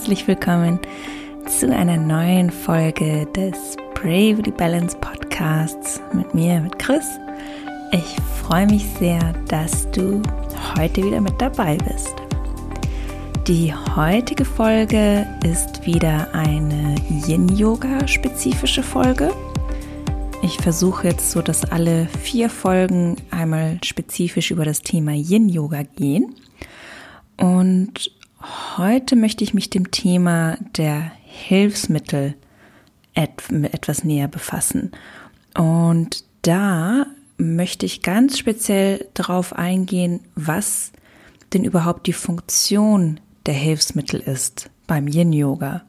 herzlich 0.00 0.26
willkommen 0.26 0.80
zu 1.46 1.70
einer 1.70 1.98
neuen 1.98 2.48
Folge 2.48 3.26
des 3.36 3.76
Bravely 3.92 4.50
Balance 4.50 4.96
Podcasts 4.96 6.00
mit 6.14 6.32
mir, 6.32 6.58
mit 6.58 6.78
Chris. 6.78 7.04
Ich 7.92 8.16
freue 8.42 8.66
mich 8.66 8.86
sehr, 8.98 9.20
dass 9.48 9.90
du 9.90 10.22
heute 10.78 11.04
wieder 11.04 11.20
mit 11.20 11.38
dabei 11.38 11.76
bist. 11.76 12.14
Die 13.46 13.74
heutige 13.74 14.46
Folge 14.46 15.26
ist 15.44 15.84
wieder 15.84 16.32
eine 16.32 16.94
Yin-Yoga-spezifische 17.26 18.82
Folge. 18.82 19.30
Ich 20.42 20.56
versuche 20.56 21.08
jetzt 21.08 21.30
so, 21.30 21.42
dass 21.42 21.70
alle 21.70 22.06
vier 22.22 22.48
Folgen 22.48 23.16
einmal 23.30 23.76
spezifisch 23.84 24.50
über 24.50 24.64
das 24.64 24.80
Thema 24.80 25.12
Yin-Yoga 25.12 25.82
gehen. 25.82 26.36
Und 27.36 28.10
heute 28.78 29.16
möchte 29.16 29.44
ich 29.44 29.54
mich 29.54 29.70
dem 29.70 29.90
Thema 29.90 30.56
der 30.76 31.12
Hilfsmittel 31.24 32.34
etwas 33.14 34.04
näher 34.04 34.28
befassen. 34.28 34.92
Und 35.56 36.24
da 36.42 37.06
möchte 37.36 37.86
ich 37.86 38.02
ganz 38.02 38.38
speziell 38.38 39.08
darauf 39.14 39.52
eingehen, 39.54 40.20
was 40.34 40.92
denn 41.52 41.64
überhaupt 41.64 42.06
die 42.06 42.12
Funktion 42.12 43.20
der 43.46 43.54
Hilfsmittel 43.54 44.20
ist 44.20 44.70
beim 44.86 45.08
Yin-Yoga. 45.08 45.82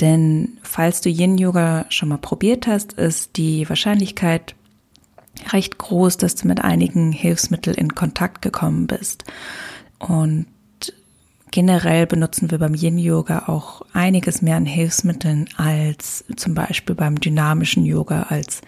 Denn 0.00 0.58
falls 0.62 1.00
du 1.00 1.08
Yin-Yoga 1.08 1.86
schon 1.88 2.08
mal 2.08 2.18
probiert 2.18 2.66
hast, 2.66 2.94
ist 2.94 3.36
die 3.36 3.68
Wahrscheinlichkeit 3.68 4.54
recht 5.52 5.78
groß, 5.78 6.16
dass 6.16 6.34
du 6.34 6.48
mit 6.48 6.60
einigen 6.60 7.12
Hilfsmitteln 7.12 7.76
in 7.76 7.94
Kontakt 7.94 8.42
gekommen 8.42 8.86
bist. 8.86 9.24
Und 9.98 10.46
generell 11.52 12.06
benutzen 12.06 12.50
wir 12.50 12.58
beim 12.58 12.74
Yin-Yoga 12.74 13.44
auch 13.46 13.82
einiges 13.92 14.42
mehr 14.42 14.56
an 14.56 14.66
Hilfsmitteln 14.66 15.48
als 15.56 16.24
zum 16.34 16.54
Beispiel 16.54 16.96
beim 16.96 17.20
dynamischen 17.20 17.84
Yoga, 17.84 18.24
als 18.24 18.62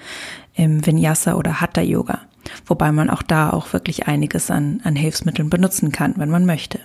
im 0.55 0.87
Vinyasa 0.87 1.35
oder 1.35 1.61
Hatha-Yoga. 1.61 2.21
Wobei 2.67 2.93
man 2.93 3.11
auch 3.11 3.23
da 3.23 3.51
auch 3.51 3.73
wirklich 3.73 4.07
einiges 4.07 4.51
an, 4.51 4.81
an 4.85 4.95
Hilfsmitteln 4.95 5.51
benutzen 5.51 5.91
kann, 5.91 6.15
wenn 6.19 6.31
man 6.31 6.47
möchte. 6.47 6.79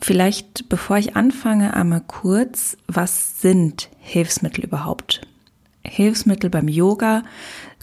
Vielleicht, 0.00 0.68
bevor 0.70 0.96
ich 0.96 1.16
anfange, 1.16 1.74
einmal 1.74 2.00
kurz, 2.00 2.78
was 2.86 3.40
sind 3.40 3.90
Hilfsmittel 3.98 4.64
überhaupt? 4.64 5.20
Hilfsmittel 5.84 6.48
beim 6.48 6.68
Yoga 6.68 7.22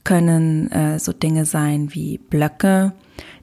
können 0.03 0.71
äh, 0.71 0.97
so 0.97 1.11
Dinge 1.11 1.45
sein 1.45 1.93
wie 1.93 2.17
Blöcke, 2.17 2.93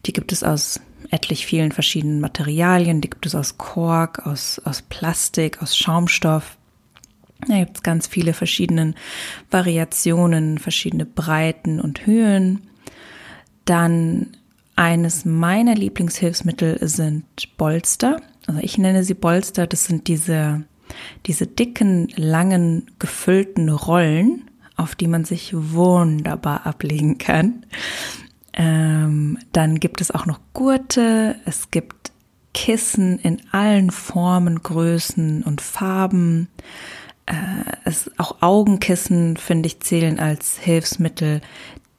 die 0.06 0.12
gibt 0.12 0.32
es 0.32 0.42
aus 0.42 0.80
etlich 1.10 1.46
vielen 1.46 1.72
verschiedenen 1.72 2.20
Materialien, 2.20 3.00
die 3.00 3.10
gibt 3.10 3.26
es 3.26 3.34
aus 3.34 3.58
Kork, 3.58 4.26
aus, 4.26 4.60
aus 4.64 4.82
Plastik, 4.82 5.62
aus 5.62 5.76
Schaumstoff. 5.76 6.56
Da 7.46 7.58
gibt 7.58 7.76
es 7.76 7.82
ganz 7.82 8.06
viele 8.06 8.32
verschiedene 8.32 8.94
Variationen, 9.50 10.58
verschiedene 10.58 11.04
Breiten 11.04 11.80
und 11.80 12.06
Höhen. 12.06 12.62
Dann 13.64 14.36
eines 14.76 15.24
meiner 15.24 15.74
Lieblingshilfsmittel 15.74 16.78
sind 16.88 17.24
Bolster 17.56 18.20
also 18.46 18.60
ich 18.62 18.78
nenne 18.78 19.04
sie 19.04 19.14
Bolster, 19.14 19.66
das 19.66 19.84
sind 19.84 20.08
diese, 20.08 20.64
diese 21.26 21.46
dicken, 21.46 22.08
langen, 22.16 22.90
gefüllten 22.98 23.68
Rollen, 23.68 24.50
auf 24.76 24.94
die 24.94 25.08
man 25.08 25.24
sich 25.24 25.52
wunderbar 25.54 26.66
ablegen 26.66 27.18
kann. 27.18 27.64
Ähm, 28.54 29.38
dann 29.52 29.80
gibt 29.80 30.00
es 30.00 30.10
auch 30.10 30.26
noch 30.26 30.38
Gurte, 30.52 31.36
es 31.44 31.70
gibt 31.70 32.12
Kissen 32.52 33.18
in 33.18 33.42
allen 33.50 33.90
Formen, 33.90 34.62
Größen 34.62 35.42
und 35.42 35.60
Farben. 35.60 36.48
Äh, 37.26 37.34
es, 37.84 38.10
auch 38.16 38.42
Augenkissen, 38.42 39.36
finde 39.36 39.66
ich, 39.66 39.80
zählen 39.80 40.20
als 40.20 40.56
Hilfsmittel. 40.58 41.40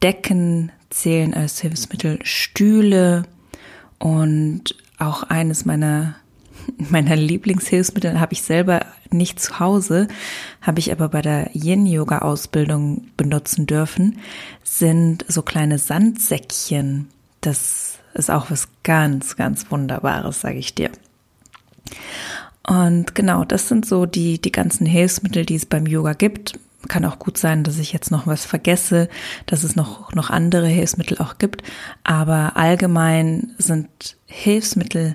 Decken 0.02 0.72
zählen 0.88 1.34
als 1.34 1.60
Hilfsmittel. 1.60 2.18
Stühle 2.22 3.24
und 3.98 4.74
auch 4.98 5.24
eines 5.24 5.66
meiner 5.66 6.16
meiner 6.90 7.16
Lieblingshilfsmittel 7.16 8.20
habe 8.20 8.32
ich 8.32 8.42
selber 8.42 8.86
nicht 9.10 9.40
zu 9.40 9.60
Hause, 9.60 10.08
habe 10.60 10.78
ich 10.78 10.92
aber 10.92 11.08
bei 11.08 11.22
der 11.22 11.50
Yin-Yoga-Ausbildung 11.54 13.08
benutzen 13.16 13.66
dürfen, 13.66 14.18
sind 14.62 15.24
so 15.28 15.42
kleine 15.42 15.78
Sandsäckchen. 15.78 17.08
Das 17.40 17.98
ist 18.14 18.30
auch 18.30 18.50
was 18.50 18.68
ganz, 18.82 19.36
ganz 19.36 19.70
Wunderbares, 19.70 20.40
sage 20.40 20.58
ich 20.58 20.74
dir. 20.74 20.90
Und 22.66 23.14
genau, 23.14 23.44
das 23.44 23.68
sind 23.68 23.86
so 23.86 24.06
die, 24.06 24.40
die 24.40 24.52
ganzen 24.52 24.86
Hilfsmittel, 24.86 25.46
die 25.46 25.54
es 25.54 25.66
beim 25.66 25.86
Yoga 25.86 26.14
gibt. 26.14 26.58
Kann 26.88 27.04
auch 27.04 27.18
gut 27.18 27.38
sein, 27.38 27.62
dass 27.62 27.78
ich 27.78 27.92
jetzt 27.92 28.10
noch 28.10 28.26
was 28.26 28.44
vergesse, 28.44 29.08
dass 29.46 29.62
es 29.62 29.76
noch, 29.76 30.12
noch 30.14 30.30
andere 30.30 30.66
Hilfsmittel 30.66 31.18
auch 31.18 31.38
gibt. 31.38 31.62
Aber 32.02 32.56
allgemein 32.56 33.52
sind 33.58 34.16
Hilfsmittel 34.26 35.14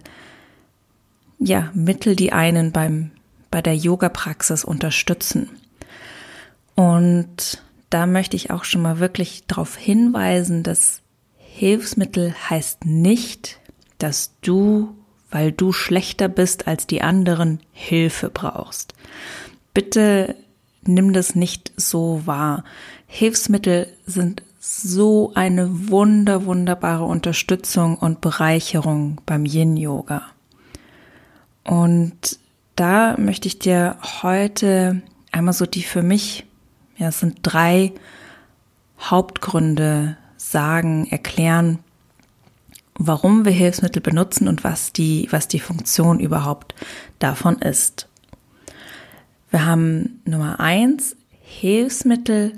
ja, 1.44 1.72
Mittel, 1.74 2.16
die 2.16 2.32
einen 2.32 2.72
beim, 2.72 3.12
bei 3.50 3.62
der 3.62 3.76
Yoga-Praxis 3.76 4.64
unterstützen. 4.64 5.50
Und 6.76 7.64
da 7.90 8.06
möchte 8.06 8.36
ich 8.36 8.52
auch 8.52 8.64
schon 8.64 8.84
mal 8.84 9.00
wirklich 9.00 9.46
darauf 9.48 9.76
hinweisen, 9.76 10.64
dass 10.64 11.02
Hilfsmittel 11.38 12.34
heißt 12.50 12.86
nicht, 12.86 13.60
dass 13.98 14.34
du, 14.42 14.96
weil 15.32 15.52
du 15.52 15.74
schlechter 15.74 16.30
bist 16.30 16.68
als 16.68 16.88
die 16.88 17.02
anderen, 17.02 17.60
Hilfe 17.72 18.30
brauchst. 18.30 18.94
Bitte 19.74 20.36
nimm 20.84 21.12
das 21.12 21.36
nicht 21.36 21.74
so 21.76 22.22
wahr. 22.26 22.64
Hilfsmittel 23.08 23.88
sind 24.06 24.44
so 24.60 25.34
eine 25.34 25.90
wunder, 25.90 26.46
wunderbare 26.46 27.04
Unterstützung 27.04 27.98
und 27.98 28.22
Bereicherung 28.22 29.20
beim 29.26 29.46
Yin-Yoga. 29.46 30.22
Und 31.64 32.40
da 32.76 33.16
möchte 33.18 33.48
ich 33.48 33.60
dir 33.60 33.98
heute 34.22 35.02
einmal 35.32 35.54
so 35.54 35.66
die 35.66 35.84
für 35.84 36.04
mich, 36.04 36.46
ja, 36.98 37.10
es 37.10 37.20
sind 37.20 37.40
drei 37.44 37.94
Hauptgründe 39.00 40.18
sagen, 40.38 41.08
erklären, 41.10 41.80
warum 42.96 43.46
wir 43.46 43.52
Hilfsmittel 43.52 44.02
benutzen 44.02 44.48
und 44.48 44.64
was 44.64 44.94
die, 44.94 45.28
was 45.32 45.48
die 45.48 45.60
Funktion 45.60 46.20
überhaupt 46.20 46.76
davon 47.20 47.60
ist. 47.60 48.08
Wir 49.50 49.66
haben 49.66 50.22
Nummer 50.26 50.60
eins, 50.60 51.16
Hilfsmittel 51.42 52.54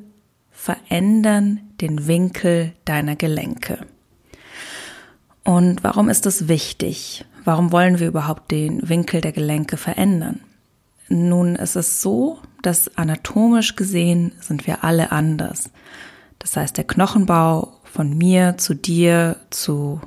verändern 0.51 1.61
den 1.81 2.07
Winkel 2.07 2.73
deiner 2.85 3.15
Gelenke. 3.15 3.85
Und 5.43 5.83
warum 5.83 6.09
ist 6.09 6.25
das 6.25 6.47
wichtig? 6.47 7.25
Warum 7.45 7.71
wollen 7.71 7.99
wir 7.99 8.07
überhaupt 8.07 8.51
den 8.51 8.87
Winkel 8.87 9.21
der 9.21 9.31
Gelenke 9.31 9.77
verändern? 9.77 10.39
Nun 11.09 11.55
ist 11.55 11.75
es 11.75 12.01
so, 12.01 12.39
dass 12.61 12.97
anatomisch 12.97 13.75
gesehen 13.75 14.31
sind 14.39 14.65
wir 14.65 14.83
alle 14.83 15.11
anders. 15.11 15.69
Das 16.39 16.55
heißt, 16.55 16.77
der 16.77 16.85
Knochenbau 16.85 17.73
von 17.83 18.17
mir 18.17 18.57
zu 18.57 18.73
dir, 18.73 19.37
zu 19.49 20.01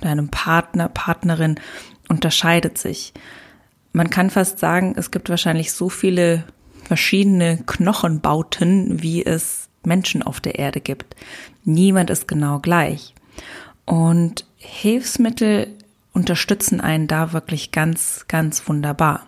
deinem 0.00 0.28
Partner, 0.28 0.88
Partnerin 0.88 1.60
unterscheidet 2.08 2.76
sich. 2.78 3.12
Man 3.92 4.10
kann 4.10 4.30
fast 4.30 4.58
sagen, 4.58 4.94
es 4.96 5.10
gibt 5.10 5.30
wahrscheinlich 5.30 5.72
so 5.72 5.88
viele 5.88 6.44
verschiedene 6.84 7.58
Knochenbauten, 7.66 9.02
wie 9.02 9.24
es 9.24 9.68
Menschen 9.84 10.22
auf 10.22 10.40
der 10.40 10.58
Erde 10.58 10.80
gibt. 10.80 11.16
Niemand 11.64 12.10
ist 12.10 12.26
genau 12.26 12.58
gleich. 12.58 13.14
Und 13.84 14.44
Hilfsmittel 14.56 15.68
unterstützen 16.12 16.80
einen 16.80 17.08
da 17.08 17.32
wirklich 17.32 17.72
ganz, 17.72 18.26
ganz 18.28 18.68
wunderbar. 18.68 19.26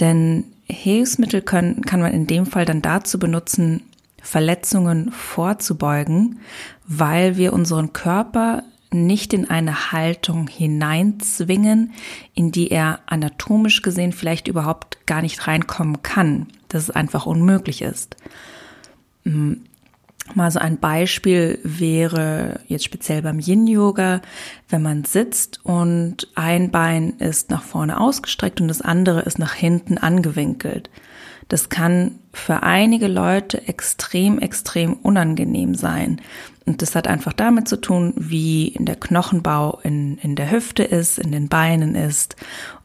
Denn 0.00 0.44
Hilfsmittel 0.64 1.42
können, 1.42 1.82
kann 1.82 2.00
man 2.00 2.12
in 2.12 2.26
dem 2.26 2.46
Fall 2.46 2.64
dann 2.64 2.82
dazu 2.82 3.18
benutzen, 3.18 3.82
Verletzungen 4.22 5.10
vorzubeugen, 5.12 6.40
weil 6.86 7.36
wir 7.36 7.52
unseren 7.52 7.92
Körper 7.92 8.64
nicht 8.90 9.32
in 9.32 9.48
eine 9.48 9.92
Haltung 9.92 10.48
hineinzwingen, 10.48 11.92
in 12.34 12.52
die 12.52 12.70
er 12.70 13.00
anatomisch 13.06 13.82
gesehen 13.82 14.12
vielleicht 14.12 14.48
überhaupt 14.48 15.06
gar 15.06 15.22
nicht 15.22 15.46
reinkommen 15.46 16.02
kann, 16.02 16.46
dass 16.68 16.84
es 16.84 16.90
einfach 16.90 17.26
unmöglich 17.26 17.82
ist. 17.82 18.16
Mal 20.34 20.50
so 20.50 20.58
ein 20.58 20.78
Beispiel 20.78 21.58
wäre 21.62 22.60
jetzt 22.66 22.84
speziell 22.84 23.22
beim 23.22 23.40
Yin-Yoga, 23.40 24.20
wenn 24.68 24.82
man 24.82 25.04
sitzt 25.04 25.64
und 25.64 26.28
ein 26.34 26.70
Bein 26.70 27.14
ist 27.18 27.50
nach 27.50 27.62
vorne 27.62 27.98
ausgestreckt 28.00 28.60
und 28.60 28.68
das 28.68 28.82
andere 28.82 29.22
ist 29.22 29.38
nach 29.38 29.54
hinten 29.54 29.98
angewinkelt. 29.98 30.90
Das 31.48 31.70
kann 31.70 32.18
für 32.32 32.62
einige 32.62 33.08
Leute 33.08 33.66
extrem, 33.66 34.38
extrem 34.38 34.92
unangenehm 34.92 35.74
sein. 35.74 36.20
Und 36.66 36.82
das 36.82 36.94
hat 36.94 37.08
einfach 37.08 37.32
damit 37.32 37.68
zu 37.68 37.80
tun, 37.80 38.12
wie 38.16 38.68
in 38.68 38.84
der 38.84 38.96
Knochenbau 38.96 39.80
in, 39.82 40.18
in 40.18 40.36
der 40.36 40.50
Hüfte 40.50 40.82
ist, 40.82 41.18
in 41.18 41.32
den 41.32 41.48
Beinen 41.48 41.94
ist. 41.94 42.36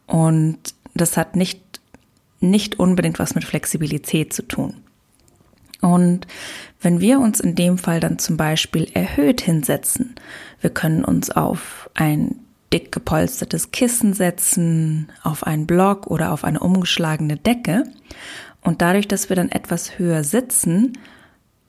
Und 0.07 0.57
das 0.95 1.18
hat 1.18 1.36
nicht, 1.36 1.62
nicht 2.40 2.80
unbedingt 2.80 3.19
was 3.19 3.36
mit 3.36 3.44
Flexibilität 3.44 4.31
zu 4.31 4.48
tun. 4.48 4.75
Und 5.83 6.27
wenn 6.80 7.01
wir 7.01 7.19
uns 7.19 7.41
in 7.41 7.56
dem 7.56 7.77
Fall 7.77 8.00
dann 8.00 8.18
zum 8.18 8.38
Beispiel 8.38 8.89
erhöht 8.94 9.41
hinsetzen, 9.41 10.15
wir 10.62 10.69
können 10.69 11.03
uns 11.03 11.30
auf 11.30 11.89
ein 11.94 12.39
dick 12.71 12.94
gepolstertes 12.94 13.71
Kissen 13.71 14.13
setzen, 14.13 15.12
auf 15.24 15.45
einen 15.45 15.68
Block 15.68 16.07
oder 16.07 16.31
auf 16.31 16.45
eine 16.45 16.62
umgeschlagene 16.62 17.35
Decke. 17.35 17.83
Und 18.62 18.81
dadurch, 18.81 19.09
dass 19.09 19.27
wir 19.27 19.35
dann 19.35 19.51
etwas 19.51 20.00
höher 20.00 20.24
sitzen, 20.24 20.97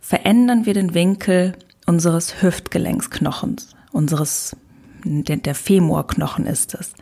verändern 0.00 0.64
wir 0.64 0.74
den 0.74 0.94
Winkel 0.94 1.54
unseres 1.84 2.40
Hüftgelenksknochens, 2.40 3.74
unseres, 3.90 4.56
der 5.04 5.54
Femorknochen 5.56 6.46
ist 6.46 6.74
es. 6.74 6.94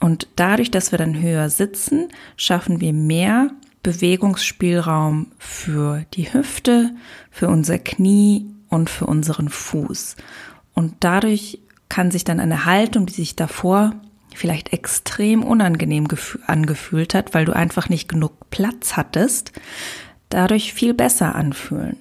Und 0.00 0.28
dadurch, 0.36 0.70
dass 0.70 0.92
wir 0.92 0.98
dann 0.98 1.20
höher 1.20 1.50
sitzen, 1.50 2.08
schaffen 2.38 2.80
wir 2.80 2.94
mehr 2.94 3.50
Bewegungsspielraum 3.82 5.28
für 5.38 6.04
die 6.14 6.32
Hüfte, 6.32 6.94
für 7.30 7.48
unser 7.48 7.78
Knie 7.78 8.46
und 8.68 8.90
für 8.90 9.06
unseren 9.06 9.48
Fuß. 9.48 10.16
Und 10.74 10.96
dadurch 11.00 11.60
kann 11.88 12.10
sich 12.10 12.24
dann 12.24 12.40
eine 12.40 12.64
Haltung, 12.64 13.06
die 13.06 13.14
sich 13.14 13.36
davor 13.36 13.94
vielleicht 14.34 14.72
extrem 14.72 15.42
unangenehm 15.42 16.06
angefühlt 16.46 17.14
hat, 17.14 17.34
weil 17.34 17.44
du 17.44 17.54
einfach 17.54 17.88
nicht 17.88 18.08
genug 18.08 18.50
Platz 18.50 18.96
hattest, 18.96 19.52
dadurch 20.28 20.72
viel 20.72 20.94
besser 20.94 21.34
anfühlen. 21.34 21.96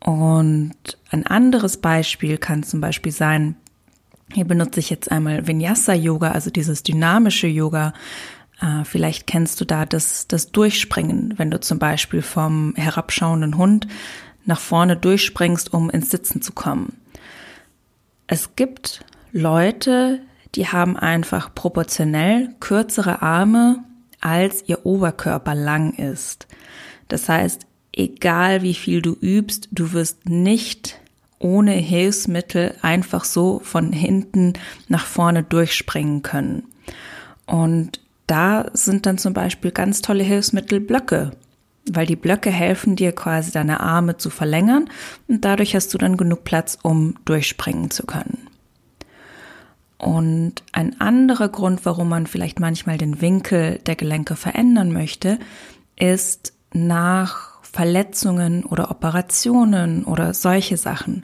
Und 0.00 0.74
ein 1.10 1.26
anderes 1.26 1.78
Beispiel 1.78 2.38
kann 2.38 2.62
zum 2.62 2.80
Beispiel 2.80 3.12
sein, 3.12 3.56
hier 4.32 4.44
benutze 4.44 4.80
ich 4.80 4.90
jetzt 4.90 5.10
einmal 5.10 5.46
Vinyasa 5.46 5.94
Yoga, 5.94 6.32
also 6.32 6.50
dieses 6.50 6.82
dynamische 6.82 7.46
Yoga. 7.46 7.92
Äh, 8.60 8.84
vielleicht 8.84 9.26
kennst 9.26 9.60
du 9.60 9.64
da 9.64 9.86
das, 9.86 10.28
das 10.28 10.52
Durchspringen, 10.52 11.34
wenn 11.36 11.50
du 11.50 11.60
zum 11.60 11.78
Beispiel 11.78 12.22
vom 12.22 12.74
herabschauenden 12.76 13.56
Hund 13.56 13.86
nach 14.44 14.60
vorne 14.60 14.96
durchspringst, 14.96 15.72
um 15.72 15.90
ins 15.90 16.10
Sitzen 16.10 16.42
zu 16.42 16.52
kommen. 16.52 16.96
Es 18.26 18.56
gibt 18.56 19.04
Leute, 19.32 20.20
die 20.54 20.68
haben 20.68 20.96
einfach 20.96 21.54
proportionell 21.54 22.54
kürzere 22.60 23.22
Arme, 23.22 23.84
als 24.20 24.64
ihr 24.66 24.86
Oberkörper 24.86 25.54
lang 25.54 25.92
ist. 25.94 26.46
Das 27.08 27.28
heißt, 27.28 27.66
egal 27.92 28.62
wie 28.62 28.74
viel 28.74 29.02
du 29.02 29.12
übst, 29.12 29.68
du 29.70 29.92
wirst 29.92 30.28
nicht 30.28 30.98
ohne 31.38 31.72
Hilfsmittel 31.72 32.74
einfach 32.80 33.24
so 33.24 33.60
von 33.62 33.92
hinten 33.92 34.54
nach 34.88 35.04
vorne 35.04 35.42
durchspringen 35.42 36.22
können. 36.22 36.64
Und 37.46 38.00
da 38.26 38.70
sind 38.72 39.06
dann 39.06 39.18
zum 39.18 39.34
Beispiel 39.34 39.70
ganz 39.70 40.02
tolle 40.02 40.24
Hilfsmittel 40.24 40.80
Blöcke, 40.80 41.32
weil 41.90 42.06
die 42.06 42.16
Blöcke 42.16 42.50
helfen 42.50 42.96
dir 42.96 43.12
quasi 43.12 43.52
deine 43.52 43.80
Arme 43.80 44.16
zu 44.16 44.30
verlängern 44.30 44.88
und 45.28 45.44
dadurch 45.44 45.74
hast 45.74 45.92
du 45.92 45.98
dann 45.98 46.16
genug 46.16 46.44
Platz, 46.44 46.78
um 46.82 47.14
durchspringen 47.24 47.90
zu 47.90 48.06
können. 48.06 48.48
Und 49.98 50.62
ein 50.72 51.00
anderer 51.00 51.48
Grund, 51.48 51.84
warum 51.84 52.08
man 52.08 52.26
vielleicht 52.26 52.60
manchmal 52.60 52.98
den 52.98 53.20
Winkel 53.20 53.78
der 53.86 53.96
Gelenke 53.96 54.36
verändern 54.36 54.92
möchte, 54.92 55.38
ist 55.96 56.52
nach 56.72 57.62
Verletzungen 57.62 58.64
oder 58.64 58.90
Operationen 58.90 60.04
oder 60.04 60.34
solche 60.34 60.76
Sachen. 60.76 61.22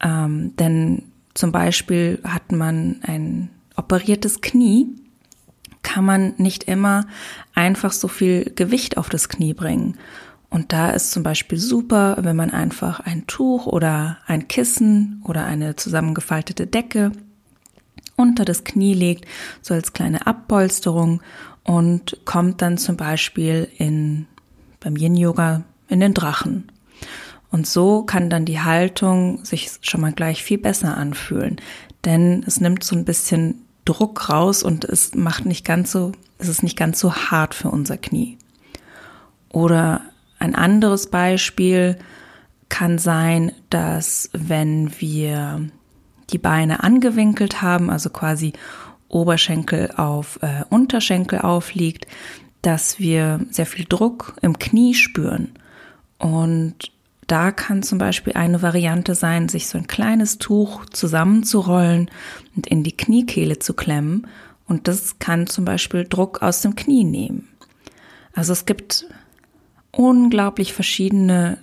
Ähm, 0.00 0.54
denn 0.56 1.04
zum 1.34 1.52
Beispiel 1.52 2.20
hat 2.24 2.52
man 2.52 3.00
ein 3.02 3.50
operiertes 3.76 4.40
Knie, 4.40 4.88
kann 5.88 6.04
man 6.04 6.34
nicht 6.36 6.64
immer 6.64 7.06
einfach 7.54 7.92
so 7.92 8.08
viel 8.08 8.52
Gewicht 8.54 8.98
auf 8.98 9.08
das 9.08 9.30
Knie 9.30 9.54
bringen. 9.54 9.96
Und 10.50 10.74
da 10.74 10.90
ist 10.90 11.12
zum 11.12 11.22
Beispiel 11.22 11.58
super, 11.58 12.18
wenn 12.20 12.36
man 12.36 12.50
einfach 12.50 13.00
ein 13.00 13.26
Tuch 13.26 13.66
oder 13.66 14.18
ein 14.26 14.48
Kissen 14.48 15.22
oder 15.24 15.46
eine 15.46 15.76
zusammengefaltete 15.76 16.66
Decke 16.66 17.12
unter 18.16 18.44
das 18.44 18.64
Knie 18.64 18.92
legt, 18.92 19.24
so 19.62 19.72
als 19.72 19.94
kleine 19.94 20.26
Abpolsterung 20.26 21.22
und 21.64 22.18
kommt 22.26 22.60
dann 22.60 22.76
zum 22.76 22.98
Beispiel 22.98 23.68
in 23.78 24.26
beim 24.80 24.96
Yin 24.96 25.16
Yoga 25.16 25.64
in 25.88 26.00
den 26.00 26.12
Drachen. 26.12 26.70
Und 27.50 27.66
so 27.66 28.02
kann 28.02 28.28
dann 28.28 28.44
die 28.44 28.60
Haltung 28.60 29.42
sich 29.42 29.70
schon 29.80 30.02
mal 30.02 30.12
gleich 30.12 30.42
viel 30.42 30.58
besser 30.58 30.98
anfühlen, 30.98 31.56
denn 32.04 32.44
es 32.46 32.60
nimmt 32.60 32.84
so 32.84 32.94
ein 32.94 33.06
bisschen 33.06 33.64
Druck 33.88 34.28
raus 34.28 34.62
und 34.62 34.84
es 34.84 35.14
macht 35.14 35.46
nicht 35.46 35.64
ganz 35.64 35.92
so, 35.92 36.12
es 36.38 36.48
ist 36.48 36.62
nicht 36.62 36.76
ganz 36.76 37.00
so 37.00 37.14
hart 37.14 37.54
für 37.54 37.70
unser 37.70 37.96
Knie. 37.96 38.36
Oder 39.50 40.02
ein 40.38 40.54
anderes 40.54 41.08
Beispiel 41.08 41.96
kann 42.68 42.98
sein, 42.98 43.52
dass 43.70 44.28
wenn 44.32 44.92
wir 45.00 45.70
die 46.30 46.38
Beine 46.38 46.82
angewinkelt 46.82 47.62
haben, 47.62 47.88
also 47.88 48.10
quasi 48.10 48.52
Oberschenkel 49.08 49.92
auf 49.96 50.38
äh, 50.42 50.64
Unterschenkel 50.68 51.38
aufliegt, 51.38 52.06
dass 52.60 52.98
wir 52.98 53.40
sehr 53.50 53.64
viel 53.64 53.86
Druck 53.88 54.34
im 54.42 54.58
Knie 54.58 54.92
spüren. 54.92 55.52
Und 56.18 56.92
da 57.28 57.52
kann 57.52 57.82
zum 57.82 57.98
Beispiel 57.98 58.32
eine 58.32 58.62
Variante 58.62 59.14
sein, 59.14 59.48
sich 59.48 59.68
so 59.68 59.78
ein 59.78 59.86
kleines 59.86 60.38
Tuch 60.38 60.86
zusammenzurollen 60.86 62.10
und 62.56 62.66
in 62.66 62.82
die 62.82 62.96
Kniekehle 62.96 63.58
zu 63.58 63.74
klemmen. 63.74 64.26
Und 64.66 64.88
das 64.88 65.18
kann 65.18 65.46
zum 65.46 65.64
Beispiel 65.64 66.04
Druck 66.04 66.42
aus 66.42 66.62
dem 66.62 66.74
Knie 66.74 67.04
nehmen. 67.04 67.48
Also 68.34 68.52
es 68.52 68.64
gibt 68.66 69.06
unglaublich 69.92 70.72
verschiedene, 70.72 71.58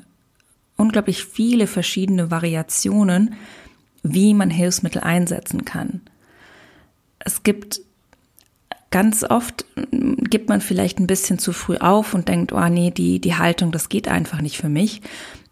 unglaublich 0.77 1.25
viele 1.25 1.67
verschiedene 1.67 2.29
Variationen, 2.29 3.35
wie 4.03 4.35
man 4.35 4.51
Hilfsmittel 4.51 5.01
einsetzen 5.01 5.65
kann. 5.65 6.01
Es 7.17 7.41
gibt 7.41 7.81
ganz 8.91 9.23
oft 9.23 9.65
gibt 10.29 10.47
man 10.47 10.61
vielleicht 10.61 10.99
ein 10.99 11.07
bisschen 11.07 11.39
zu 11.39 11.53
früh 11.53 11.77
auf 11.77 12.13
und 12.13 12.27
denkt, 12.27 12.53
oh 12.53 12.69
nee, 12.69 12.91
die, 12.91 13.19
die 13.19 13.35
Haltung, 13.35 13.71
das 13.71 13.89
geht 13.89 14.07
einfach 14.07 14.41
nicht 14.41 14.57
für 14.57 14.69
mich. 14.69 15.01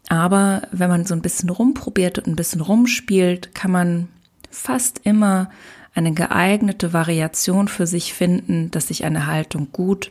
Aber 0.08 0.62
wenn 0.70 0.90
man 0.90 1.06
so 1.06 1.14
ein 1.14 1.22
bisschen 1.22 1.48
rumprobiert 1.48 2.18
und 2.18 2.26
ein 2.26 2.36
bisschen 2.36 2.60
rumspielt, 2.60 3.54
kann 3.54 3.70
man 3.70 4.08
fast 4.50 5.00
immer 5.04 5.50
eine 5.94 6.12
geeignete 6.12 6.92
Variation 6.92 7.68
für 7.68 7.86
sich 7.86 8.14
finden, 8.14 8.70
dass 8.70 8.88
sich 8.88 9.04
eine 9.04 9.26
Haltung 9.26 9.68
gut 9.72 10.10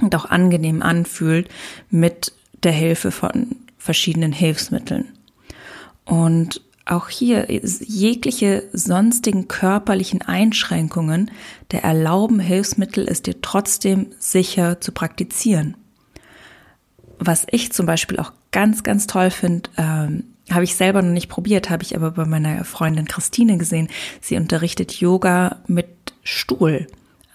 und 0.00 0.14
auch 0.14 0.24
angenehm 0.24 0.82
anfühlt 0.82 1.48
mit 1.90 2.32
der 2.62 2.72
Hilfe 2.72 3.10
von 3.10 3.56
verschiedenen 3.78 4.32
Hilfsmitteln. 4.32 5.08
Und 6.04 6.62
auch 6.86 7.08
hier 7.08 7.46
jegliche 7.50 8.64
sonstigen 8.72 9.48
körperlichen 9.48 10.22
Einschränkungen 10.22 11.30
der 11.70 11.84
erlauben 11.84 12.40
Hilfsmittel 12.40 13.04
ist 13.04 13.26
dir 13.26 13.40
trotzdem 13.40 14.08
sicher 14.18 14.80
zu 14.80 14.92
praktizieren. 14.92 15.76
Was 17.18 17.46
ich 17.50 17.72
zum 17.72 17.86
Beispiel 17.86 18.18
auch 18.18 18.32
ganz, 18.52 18.82
ganz 18.82 19.06
toll 19.06 19.30
finde, 19.30 19.70
ähm, 19.76 20.24
habe 20.50 20.64
ich 20.64 20.74
selber 20.74 21.02
noch 21.02 21.12
nicht 21.12 21.28
probiert, 21.28 21.70
habe 21.70 21.82
ich 21.82 21.94
aber 21.94 22.10
bei 22.10 22.24
meiner 22.24 22.64
Freundin 22.64 23.06
Christine 23.06 23.56
gesehen. 23.58 23.88
Sie 24.20 24.36
unterrichtet 24.36 24.92
Yoga 24.94 25.58
mit 25.66 25.88
Stuhl, 26.24 26.86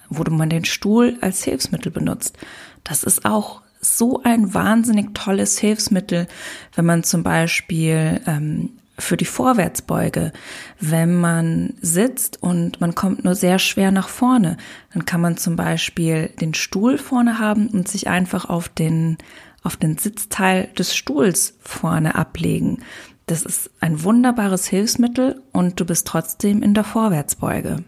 wo 0.10 0.24
man 0.30 0.50
den 0.50 0.66
Stuhl 0.66 1.18
als 1.22 1.44
Hilfsmittel 1.44 1.92
benutzt. 1.92 2.38
Das 2.84 3.04
ist 3.04 3.26
auch 3.26 3.62
so 3.80 4.22
ein 4.24 4.54
wahnsinnig 4.54 5.14
tolles 5.14 5.58
Hilfsmittel, 5.60 6.28
wenn 6.76 6.86
man 6.86 7.04
zum 7.04 7.24
Beispiel 7.24 8.22
ähm, 8.26 8.72
für 8.98 9.18
die 9.18 9.26
Vorwärtsbeuge. 9.26 10.32
Wenn 10.80 11.16
man 11.16 11.74
sitzt 11.82 12.42
und 12.42 12.82
man 12.82 12.96
kommt 12.96 13.24
nur 13.24 13.36
sehr 13.36 13.60
schwer 13.60 13.92
nach 13.92 14.10
vorne, 14.10 14.58
dann 14.94 15.06
kann 15.06 15.22
man 15.22 15.38
zum 15.38 15.56
Beispiel 15.56 16.30
den 16.40 16.54
Stuhl 16.54 16.98
vorne 16.98 17.40
haben 17.40 17.68
und 17.68 17.88
sich 17.88 18.08
einfach 18.08 18.46
auf 18.46 18.70
den, 18.70 19.18
auf 19.66 19.78
den 19.78 19.98
Sitzteil 19.98 20.70
des 20.78 20.96
Stuhls 20.96 21.58
vorne 21.60 22.16
ablegen. 22.16 22.80
Das 23.26 23.44
ist 23.44 23.72
ein 23.80 24.04
wunderbares 24.04 24.68
Hilfsmittel 24.68 25.42
und 25.52 25.80
du 25.80 25.86
bist 25.86 26.06
trotzdem 26.06 26.62
in 26.62 26.74
der 26.76 26.84
Vorwärtsbeuge. 26.84 27.84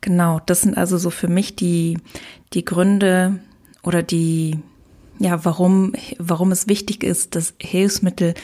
Genau, 0.00 0.40
das 0.46 0.60
sind 0.60 0.76
also 0.76 0.98
so 0.98 1.10
für 1.10 1.28
mich 1.28 1.56
die, 1.56 1.98
die 2.52 2.64
Gründe 2.64 3.40
oder 3.82 4.02
die, 4.02 4.58
ja, 5.18 5.44
warum, 5.44 5.94
warum 6.18 6.52
es 6.52 6.68
wichtig 6.68 7.02
ist, 7.02 7.34
dass 7.34 7.54
Hilfsmittel 7.58 8.34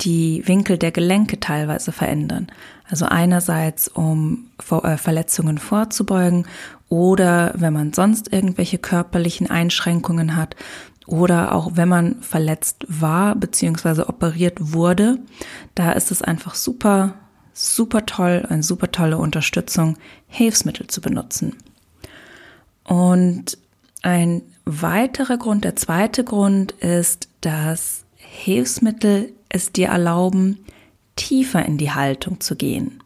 die 0.00 0.42
Winkel 0.46 0.78
der 0.78 0.92
Gelenke 0.92 1.40
teilweise 1.40 1.92
verändern. 1.92 2.46
Also 2.88 3.04
einerseits, 3.04 3.88
um 3.88 4.48
äh, 4.70 4.96
Verletzungen 4.96 5.58
vorzubeugen 5.58 6.46
oder 6.88 7.52
wenn 7.56 7.72
man 7.72 7.92
sonst 7.92 8.32
irgendwelche 8.32 8.78
körperlichen 8.78 9.50
Einschränkungen 9.50 10.36
hat 10.36 10.56
oder 11.08 11.54
auch 11.54 11.70
wenn 11.74 11.88
man 11.88 12.20
verletzt 12.20 12.84
war 12.86 13.34
bzw. 13.34 14.02
operiert 14.02 14.72
wurde, 14.72 15.18
da 15.74 15.92
ist 15.92 16.10
es 16.10 16.22
einfach 16.22 16.54
super, 16.54 17.14
super 17.54 18.06
toll, 18.06 18.46
eine 18.48 18.62
super 18.62 18.92
tolle 18.92 19.18
Unterstützung, 19.18 19.96
Hilfsmittel 20.26 20.86
zu 20.86 21.00
benutzen. 21.00 21.56
Und 22.84 23.58
ein 24.02 24.42
weiterer 24.64 25.38
Grund, 25.38 25.64
der 25.64 25.76
zweite 25.76 26.24
Grund 26.24 26.72
ist, 26.72 27.28
dass 27.40 28.04
Hilfsmittel 28.16 29.32
es 29.48 29.72
dir 29.72 29.88
erlauben, 29.88 30.58
tiefer 31.16 31.64
in 31.64 31.78
die 31.78 31.90
Haltung 31.90 32.40
zu 32.40 32.54
gehen. 32.54 33.02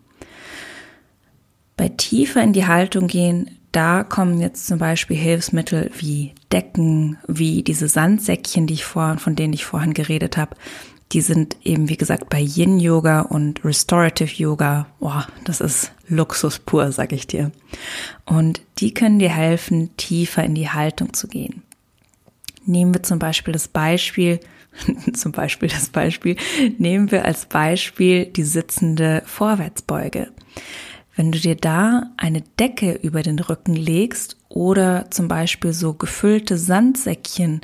Bei 1.76 1.88
tiefer 1.88 2.42
in 2.42 2.52
die 2.52 2.66
Haltung 2.66 3.06
gehen, 3.06 3.58
da 3.70 4.04
kommen 4.04 4.40
jetzt 4.40 4.66
zum 4.66 4.78
Beispiel 4.78 5.16
Hilfsmittel 5.16 5.90
wie 5.98 6.34
Decken, 6.52 7.18
wie 7.26 7.62
diese 7.62 7.88
Sandsäckchen, 7.88 8.66
die 8.66 8.74
ich 8.74 8.84
vorhin, 8.84 9.18
von 9.18 9.34
denen 9.36 9.52
ich 9.52 9.64
vorhin 9.64 9.94
geredet 9.94 10.36
habe. 10.36 10.56
Die 11.12 11.20
sind 11.20 11.56
eben, 11.62 11.88
wie 11.88 11.96
gesagt, 11.96 12.30
bei 12.30 12.40
Yin 12.40 12.78
Yoga 12.78 13.20
und 13.20 13.64
Restorative 13.64 14.32
Yoga. 14.34 14.86
Boah, 14.98 15.26
das 15.44 15.60
ist 15.60 15.92
Luxus 16.08 16.58
pur, 16.58 16.90
sag 16.90 17.12
ich 17.12 17.26
dir. 17.26 17.52
Und 18.24 18.62
die 18.78 18.94
können 18.94 19.18
dir 19.18 19.28
helfen, 19.30 19.94
tiefer 19.96 20.42
in 20.42 20.54
die 20.54 20.70
Haltung 20.70 21.12
zu 21.12 21.28
gehen. 21.28 21.62
Nehmen 22.64 22.94
wir 22.94 23.02
zum 23.02 23.18
Beispiel 23.18 23.52
das 23.52 23.68
Beispiel, 23.68 24.40
zum 25.12 25.32
Beispiel 25.32 25.68
das 25.68 25.88
Beispiel, 25.88 26.36
nehmen 26.78 27.10
wir 27.10 27.26
als 27.26 27.44
Beispiel 27.44 28.26
die 28.26 28.44
sitzende 28.44 29.22
Vorwärtsbeuge. 29.26 30.28
Wenn 31.14 31.30
du 31.30 31.38
dir 31.38 31.56
da 31.56 32.10
eine 32.16 32.42
Decke 32.58 32.92
über 32.94 33.22
den 33.22 33.38
Rücken 33.38 33.74
legst 33.74 34.36
oder 34.48 35.10
zum 35.10 35.28
Beispiel 35.28 35.72
so 35.72 35.92
gefüllte 35.92 36.56
Sandsäckchen 36.56 37.60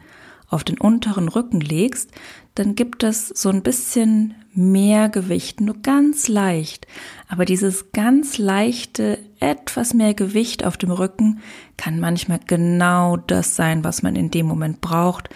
auf 0.48 0.64
den 0.64 0.78
unteren 0.78 1.28
Rücken 1.28 1.60
legst, 1.60 2.10
dann 2.54 2.74
gibt 2.74 3.04
es 3.04 3.28
so 3.28 3.50
ein 3.50 3.62
bisschen 3.62 4.34
mehr 4.52 5.08
Gewicht, 5.08 5.60
nur 5.60 5.76
ganz 5.82 6.28
leicht. 6.28 6.86
Aber 7.28 7.44
dieses 7.44 7.92
ganz 7.92 8.38
leichte, 8.38 9.18
etwas 9.40 9.94
mehr 9.94 10.14
Gewicht 10.14 10.64
auf 10.64 10.76
dem 10.76 10.90
Rücken 10.90 11.40
kann 11.76 12.00
manchmal 12.00 12.40
genau 12.44 13.16
das 13.16 13.54
sein, 13.54 13.84
was 13.84 14.02
man 14.02 14.16
in 14.16 14.30
dem 14.30 14.46
Moment 14.46 14.80
braucht, 14.80 15.30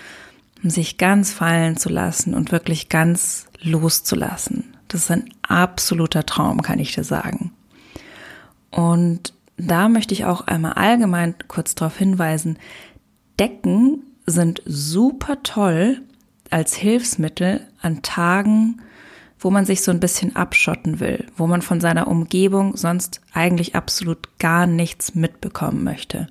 um 0.63 0.71
sich 0.71 0.99
ganz 0.99 1.33
fallen 1.33 1.77
zu 1.77 1.89
lassen 1.89 2.35
und 2.35 2.53
wirklich 2.53 2.89
ganz 2.89 3.47
loszulassen. 3.61 4.75
Das 4.89 5.03
ist 5.03 5.11
ein 5.11 5.31
absoluter 5.43 6.27
Traum, 6.27 6.63
kann 6.63 6.79
ich 6.79 6.95
dir 6.95 7.05
sagen. 7.05 7.53
Und 8.73 9.35
da 9.57 9.89
möchte 9.89 10.15
ich 10.15 10.25
auch 10.25 10.41
einmal 10.43 10.73
allgemein 10.73 11.35
kurz 11.47 11.75
darauf 11.75 11.97
hinweisen, 11.97 12.59
Decken 13.39 14.03
sind 14.27 14.63
super 14.65 15.43
toll 15.43 16.01
als 16.51 16.75
Hilfsmittel 16.75 17.61
an 17.81 18.03
Tagen, 18.03 18.81
wo 19.39 19.51
man 19.51 19.65
sich 19.65 19.83
so 19.83 19.91
ein 19.91 20.01
bisschen 20.01 20.37
abschotten 20.37 21.01
will, 21.01 21.27
wo 21.37 21.47
man 21.47 21.63
von 21.63 21.81
seiner 21.81 22.09
Umgebung 22.09 22.77
sonst 22.77 23.21
eigentlich 23.33 23.75
absolut 23.75 24.39
gar 24.39 24.67
nichts 24.67 25.15
mitbekommen 25.15 25.83
möchte. 25.83 26.29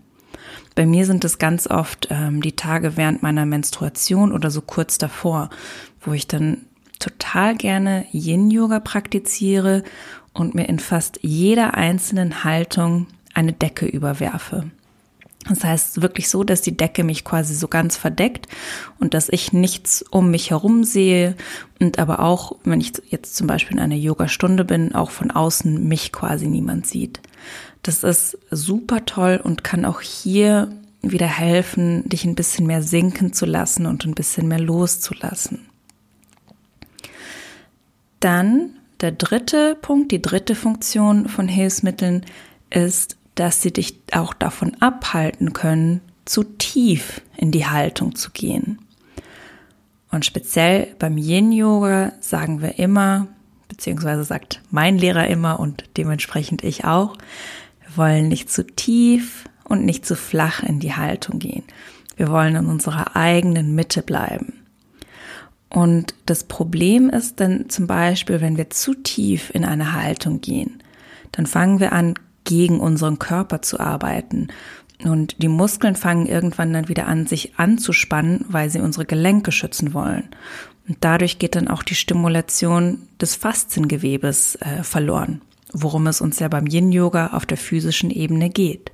Bei 0.76 0.86
mir 0.86 1.06
sind 1.06 1.26
es 1.26 1.38
ganz 1.38 1.68
oft 1.68 2.08
ähm, 2.10 2.42
die 2.42 2.56
Tage 2.56 2.96
während 2.96 3.22
meiner 3.22 3.46
Menstruation 3.46 4.32
oder 4.32 4.50
so 4.50 4.62
kurz 4.62 4.98
davor, 4.98 5.50
wo 6.00 6.14
ich 6.14 6.28
dann 6.28 6.66
total 7.00 7.56
gerne 7.56 8.06
Yin-Yoga 8.14 8.80
praktiziere 8.80 9.84
und 10.34 10.56
mir 10.56 10.68
in 10.68 10.80
fast 10.80 11.20
jeder 11.22 11.76
einzelnen 11.76 12.44
Haltung 12.44 13.08
eine 13.34 13.54
Decke 13.54 13.86
überwerfe. 13.86 14.72
Das 15.50 15.64
heißt 15.64 16.02
wirklich 16.02 16.30
so, 16.30 16.44
dass 16.44 16.62
die 16.62 16.78
Decke 16.78 17.04
mich 17.04 17.24
quasi 17.24 17.56
so 17.56 17.68
ganz 17.68 17.98
verdeckt 17.98 18.48
und 19.00 19.16
dass 19.16 19.28
ich 19.30 19.54
nichts 19.54 20.04
um 20.04 20.30
mich 20.30 20.52
herum 20.52 20.84
sehe 20.84 21.36
und 21.80 21.98
aber 21.98 22.20
auch, 22.20 22.58
wenn 22.64 22.80
ich 22.80 22.94
jetzt 23.10 23.36
zum 23.36 23.48
Beispiel 23.48 23.78
in 23.78 23.84
einer 23.84 23.96
Yoga-Stunde 23.96 24.66
bin, 24.66 24.94
auch 24.94 25.10
von 25.10 25.32
außen 25.32 25.88
mich 25.88 26.12
quasi 26.12 26.48
niemand 26.48 26.86
sieht. 26.86 27.22
Das 27.82 28.04
ist 28.04 28.38
super 28.52 29.06
toll 29.06 29.42
und 29.44 29.64
kann 29.64 29.86
auch 29.86 30.02
hier 30.02 30.72
wieder 31.02 31.28
helfen, 31.28 32.08
dich 32.08 32.26
ein 32.26 32.36
bisschen 32.36 32.68
mehr 32.68 32.84
sinken 32.84 33.34
zu 33.34 33.48
lassen 33.48 33.88
und 33.88 34.06
ein 34.06 34.14
bisschen 34.14 34.48
mehr 34.48 34.60
loszulassen. 34.60 35.66
Dann 38.20 38.76
der 39.02 39.12
dritte 39.12 39.76
Punkt, 39.82 40.12
die 40.12 40.22
dritte 40.22 40.56
Funktion 40.56 41.28
von 41.28 41.48
Hilfsmitteln 41.48 42.26
ist, 42.70 43.18
dass 43.36 43.62
sie 43.62 43.72
dich 43.72 44.00
auch 44.12 44.34
davon 44.34 44.76
abhalten 44.80 45.54
können, 45.54 46.02
zu 46.26 46.44
tief 46.44 47.22
in 47.38 47.52
die 47.52 47.66
Haltung 47.66 48.16
zu 48.16 48.32
gehen. 48.32 48.80
Und 50.12 50.26
speziell 50.26 50.94
beim 51.00 51.18
Yin-Yoga 51.18 52.14
sagen 52.20 52.62
wir 52.62 52.78
immer, 52.78 53.28
beziehungsweise 53.70 54.24
sagt 54.24 54.62
mein 54.70 54.98
Lehrer 54.98 55.28
immer 55.28 55.60
und 55.60 55.86
dementsprechend 55.98 56.64
ich 56.64 56.84
auch, 56.84 57.18
wir 57.80 57.98
wollen 57.98 58.28
nicht 58.28 58.52
zu 58.52 58.66
tief 58.66 59.46
und 59.64 59.86
nicht 59.86 60.06
zu 60.06 60.16
flach 60.16 60.62
in 60.62 60.80
die 60.80 60.94
Haltung 60.94 61.40
gehen. 61.40 61.64
Wir 62.18 62.30
wollen 62.30 62.56
in 62.56 62.66
unserer 62.66 63.16
eigenen 63.16 63.74
Mitte 63.74 64.02
bleiben. 64.02 64.61
Und 65.72 66.14
das 66.26 66.44
Problem 66.44 67.10
ist 67.10 67.40
dann 67.40 67.70
zum 67.70 67.88
Beispiel, 67.88 68.42
wenn 68.42 68.58
wir 68.58 68.70
zu 68.70 68.94
tief 68.94 69.52
in 69.54 69.64
eine 69.64 69.94
Haltung 69.94 70.42
gehen, 70.42 70.84
dann 71.32 71.46
fangen 71.46 71.80
wir 71.80 71.94
an, 71.94 72.16
gegen 72.44 72.80
unseren 72.80 73.20
Körper 73.20 73.62
zu 73.62 73.80
arbeiten. 73.80 74.48
Und 75.04 75.42
die 75.42 75.48
Muskeln 75.48 75.96
fangen 75.96 76.26
irgendwann 76.26 76.74
dann 76.74 76.90
wieder 76.90 77.08
an, 77.08 77.26
sich 77.26 77.54
anzuspannen, 77.58 78.46
weil 78.50 78.70
sie 78.70 78.82
unsere 78.82 79.06
Gelenke 79.06 79.52
schützen 79.52 79.94
wollen. 79.94 80.30
Und 80.88 80.98
dadurch 81.02 81.40
geht 81.40 81.56
dann 81.56 81.68
auch 81.68 81.84
die 81.84 81.96
Stimulation 81.96 83.08
des 83.20 83.36
Fasziengewebes 83.36 84.56
äh, 84.56 84.84
verloren, 84.84 85.42
worum 85.72 86.08
es 86.08 86.20
uns 86.20 86.40
ja 86.40 86.48
beim 86.50 86.68
Yin-Yoga 86.68 87.28
auf 87.28 87.46
der 87.46 87.58
physischen 87.58 88.12
Ebene 88.12 88.50
geht. 88.50 88.92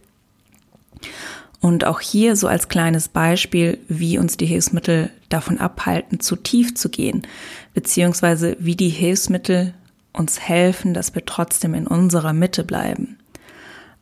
Und 1.59 1.85
auch 1.85 1.99
hier 1.99 2.35
so 2.35 2.47
als 2.47 2.69
kleines 2.69 3.07
Beispiel, 3.07 3.79
wie 3.87 4.19
uns 4.19 4.37
die 4.37 4.45
Hilfsmittel 4.45 5.09
davon 5.29 5.57
abhalten, 5.57 6.19
zu 6.19 6.35
tief 6.35 6.75
zu 6.75 6.89
gehen, 6.89 7.25
beziehungsweise 7.73 8.55
wie 8.59 8.75
die 8.75 8.89
Hilfsmittel 8.89 9.73
uns 10.13 10.39
helfen, 10.39 10.93
dass 10.93 11.15
wir 11.15 11.25
trotzdem 11.25 11.73
in 11.73 11.87
unserer 11.87 12.33
Mitte 12.33 12.63
bleiben. 12.63 13.17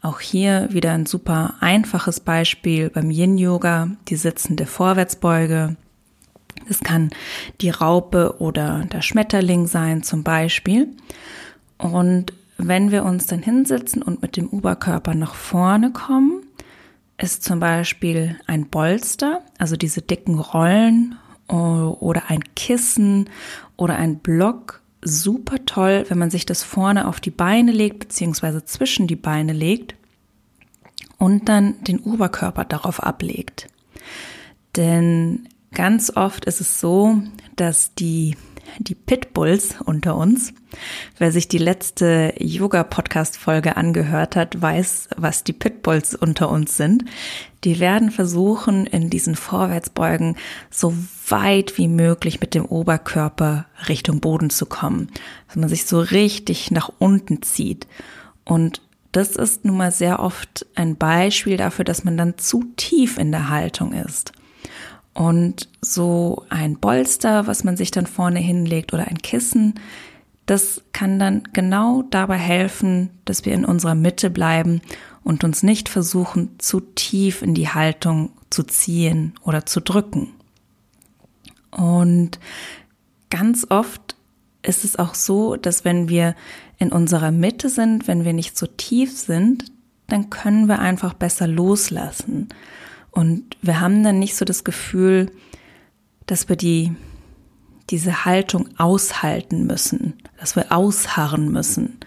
Auch 0.01 0.19
hier 0.19 0.67
wieder 0.71 0.91
ein 0.91 1.05
super 1.05 1.55
einfaches 1.61 2.19
Beispiel 2.19 2.89
beim 2.89 3.09
Yin-Yoga, 3.09 3.89
die 4.07 4.17
sitzende 4.17 4.65
Vorwärtsbeuge. 4.65 5.77
Das 6.67 6.81
kann 6.81 7.09
die 7.61 7.69
Raupe 7.69 8.35
oder 8.39 8.85
der 8.91 9.01
Schmetterling 9.01 9.65
sein 9.65 10.03
zum 10.03 10.23
Beispiel. 10.23 10.89
Und 11.77 12.33
wenn 12.57 12.91
wir 12.91 13.03
uns 13.03 13.27
dann 13.27 13.41
hinsetzen 13.41 14.01
und 14.01 14.21
mit 14.21 14.37
dem 14.37 14.49
Oberkörper 14.49 15.15
nach 15.15 15.35
vorne 15.35 15.91
kommen, 15.91 16.44
ist 17.17 17.43
zum 17.43 17.59
Beispiel 17.59 18.37
ein 18.47 18.67
Bolster, 18.67 19.41
also 19.57 19.75
diese 19.75 20.01
dicken 20.01 20.39
Rollen 20.39 21.17
oder 21.47 22.23
ein 22.29 22.43
Kissen 22.55 23.29
oder 23.77 23.95
ein 23.95 24.19
Block 24.19 24.81
super 25.01 25.63
toll, 25.65 26.05
wenn 26.09 26.17
man 26.17 26.31
sich 26.31 26.45
das 26.45 26.63
vorne 26.63 27.07
auf 27.07 27.19
die 27.19 27.31
Beine 27.31 27.71
legt, 27.71 27.99
beziehungsweise 27.99 28.65
zwischen 28.65 29.07
die 29.07 29.15
Beine 29.15 29.53
legt 29.53 29.95
und 31.17 31.47
dann 31.47 31.83
den 31.83 31.99
Oberkörper 31.99 32.65
darauf 32.65 33.01
ablegt. 33.03 33.67
Denn 34.75 35.47
ganz 35.73 36.11
oft 36.15 36.45
ist 36.45 36.59
es 36.59 36.79
so, 36.79 37.21
dass 37.55 37.93
die 37.93 38.35
die 38.79 38.95
Pitbulls 38.95 39.75
unter 39.83 40.15
uns. 40.15 40.53
Wer 41.17 41.31
sich 41.31 41.47
die 41.47 41.57
letzte 41.57 42.33
Yoga-Podcast-Folge 42.37 43.77
angehört 43.77 44.35
hat, 44.35 44.61
weiß, 44.61 45.09
was 45.17 45.43
die 45.43 45.53
Pitbulls 45.53 46.15
unter 46.15 46.49
uns 46.49 46.77
sind. 46.77 47.05
Die 47.63 47.79
werden 47.79 48.11
versuchen, 48.11 48.85
in 48.85 49.09
diesen 49.09 49.35
Vorwärtsbeugen 49.35 50.35
so 50.69 50.93
weit 51.27 51.77
wie 51.77 51.87
möglich 51.87 52.41
mit 52.41 52.53
dem 52.53 52.65
Oberkörper 52.65 53.65
Richtung 53.87 54.19
Boden 54.19 54.49
zu 54.49 54.65
kommen. 54.65 55.09
Dass 55.47 55.55
man 55.55 55.69
sich 55.69 55.85
so 55.85 55.99
richtig 55.99 56.71
nach 56.71 56.89
unten 56.99 57.41
zieht. 57.41 57.87
Und 58.43 58.81
das 59.11 59.35
ist 59.37 59.63
nun 59.63 59.77
mal 59.77 59.91
sehr 59.91 60.19
oft 60.19 60.65
ein 60.75 60.97
Beispiel 60.97 61.57
dafür, 61.57 61.85
dass 61.85 62.03
man 62.03 62.17
dann 62.17 62.37
zu 62.37 62.65
tief 62.75 63.17
in 63.17 63.31
der 63.31 63.49
Haltung 63.49 63.93
ist. 63.93 64.33
Und 65.15 65.69
so 65.81 66.45
ein 66.49 66.77
Bolster, 66.77 67.47
was 67.47 67.63
man 67.63 67.77
sich 67.77 67.89
dann 67.89 68.05
vorne 68.05 68.39
hinlegt 68.39 68.93
oder 68.93 69.07
ein 69.07 69.17
Kissen, 69.17 69.75
das 70.45 70.83
kann 70.91 71.17
dann 71.17 71.43
genau 71.53 72.03
dabei 72.03 72.37
helfen, 72.37 73.09
dass 73.23 73.45
wir 73.45 73.53
in 73.53 73.65
unserer 73.65 73.95
Mitte 73.95 74.29
bleiben 74.29 74.81
und 75.23 75.43
uns 75.43 75.63
nicht 75.63 75.89
versuchen, 75.89 76.59
zu 76.59 76.81
tief 76.81 77.41
in 77.41 77.55
die 77.55 77.69
Haltung 77.69 78.31
zu 78.49 78.63
ziehen 78.63 79.33
oder 79.41 79.65
zu 79.65 79.79
drücken. 79.79 80.33
Und 81.71 82.39
ganz 83.29 83.65
oft 83.69 84.15
ist 84.63 84.83
es 84.83 84.97
auch 84.97 85.15
so, 85.15 85.55
dass 85.55 85.85
wenn 85.85 86.09
wir 86.09 86.35
in 86.77 86.91
unserer 86.91 87.31
Mitte 87.31 87.69
sind, 87.69 88.07
wenn 88.07 88.25
wir 88.25 88.33
nicht 88.33 88.57
so 88.57 88.67
tief 88.67 89.17
sind, 89.17 89.65
dann 90.07 90.29
können 90.29 90.67
wir 90.67 90.79
einfach 90.79 91.13
besser 91.13 91.47
loslassen. 91.47 92.49
Und 93.15 93.55
wir 93.61 93.79
haben 93.79 94.03
dann 94.03 94.19
nicht 94.19 94.35
so 94.35 94.43
das 94.45 94.65
Gefühl, 94.65 95.31
dass 96.25 96.49
wir 96.49 96.57
die, 96.57 96.91
diese 97.89 98.25
Haltung 98.25 98.67
aushalten 98.77 99.65
müssen, 99.65 100.15
dass 100.37 100.55
wir 100.57 100.71
ausharren 100.71 101.51
müssen. 101.51 101.97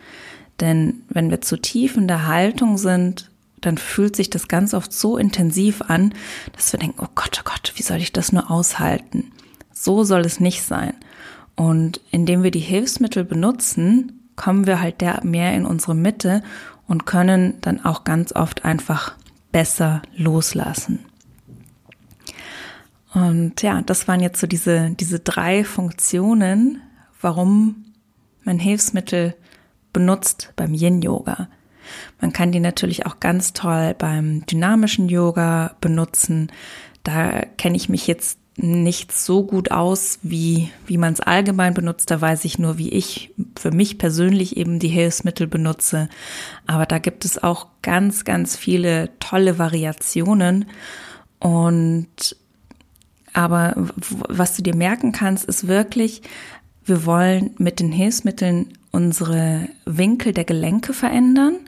Denn 0.61 1.03
wenn 1.09 1.31
wir 1.31 1.41
zu 1.41 1.57
tief 1.57 1.97
in 1.97 2.09
der 2.09 2.27
Haltung 2.27 2.77
sind, 2.77 3.31
dann 3.63 3.79
fühlt 3.79 4.17
sich 4.17 4.29
das 4.29 4.49
ganz 4.49 4.75
oft 4.75 4.93
so 4.93 5.17
intensiv 5.17 5.83
an, 5.83 6.13
dass 6.55 6.73
wir 6.73 6.79
denken, 6.79 7.01
oh 7.03 7.09
Gott, 7.15 7.41
oh 7.41 7.51
Gott, 7.51 7.73
wie 7.77 7.83
soll 7.83 7.99
ich 7.99 8.13
das 8.13 8.31
nur 8.31 8.51
aushalten? 8.51 9.33
So 9.73 10.05
soll 10.05 10.21
es 10.21 10.41
nicht 10.41 10.63
sein. 10.63 10.93
Und 11.57 12.03
indem 12.11 12.43
wir 12.43 12.51
die 12.51 12.61
Hilfsmittel 12.61 13.25
benutzen, 13.25 14.31
kommen 14.37 14.67
wir 14.67 14.81
halt 14.81 15.01
der 15.01 15.25
mehr 15.25 15.55
in 15.55 15.65
unsere 15.65 15.95
Mitte 15.95 16.43
und 16.87 17.07
können 17.07 17.55
dann 17.63 17.83
auch 17.83 18.05
ganz 18.05 18.33
oft 18.35 18.67
einfach 18.67 19.15
besser 19.59 20.03
loslassen. 20.15 21.01
Und 23.13 23.61
ja, 23.61 23.83
das 23.83 24.07
waren 24.07 24.21
jetzt 24.21 24.39
so 24.39 24.47
diese, 24.47 24.91
diese 24.91 25.19
drei 25.19 25.65
Funktionen, 25.65 26.81
warum 27.21 27.87
man 28.45 28.61
Hilfsmittel 28.61 29.35
benutzt 29.93 30.53
beim 30.55 30.75
Yin-Yoga. 30.75 31.49
Man 32.21 32.33
kann 32.33 32.53
die 32.53 32.61
natürlich 32.61 33.05
auch 33.05 33.19
ganz 33.19 33.53
toll 33.53 33.97
beim 33.99 34.47
dynamischen 34.47 35.09
Yoga 35.09 35.75
benutzen. 35.81 36.53
Da 37.03 37.41
kenne 37.57 37.77
ich 37.77 37.89
mich 37.89 38.07
jetzt 38.07 38.39
nicht 38.61 39.13
so 39.13 39.45
gut 39.45 39.71
aus, 39.71 40.19
wie, 40.23 40.71
wie 40.87 40.99
man 40.99 41.13
es 41.13 41.21
allgemein 41.21 41.75
benutzt. 41.75 42.11
Da 42.11 42.21
weiß 42.21 42.45
ich 42.45 42.59
nur, 42.59 42.77
wie 42.77 42.91
ich 42.91 43.31
für 43.57 43.71
mich 43.71 43.99
persönlich 43.99 44.57
eben 44.57 44.81
die 44.81 44.89
Hilfsmittel 44.89 45.47
benutze. 45.47 46.09
Aber 46.67 46.85
da 46.85 46.99
gibt 46.99 47.25
es 47.25 47.43
auch 47.43 47.69
ganz, 47.83 48.25
ganz 48.25 48.57
viele 48.57 49.11
tolle 49.21 49.59
Variationen. 49.59 50.67
Und 51.39 52.37
aber 53.33 53.75
was 53.77 54.57
du 54.57 54.63
dir 54.63 54.75
merken 54.75 55.13
kannst, 55.13 55.45
ist 55.45 55.69
wirklich, 55.69 56.23
wir 56.85 57.07
wollen 57.07 57.51
mit 57.59 57.79
den 57.79 57.93
Hilfsmitteln 57.93 58.73
unsere 58.91 59.69
Winkel 59.85 60.33
der 60.33 60.45
Gelenke 60.45 60.93
verändern. 60.93 61.59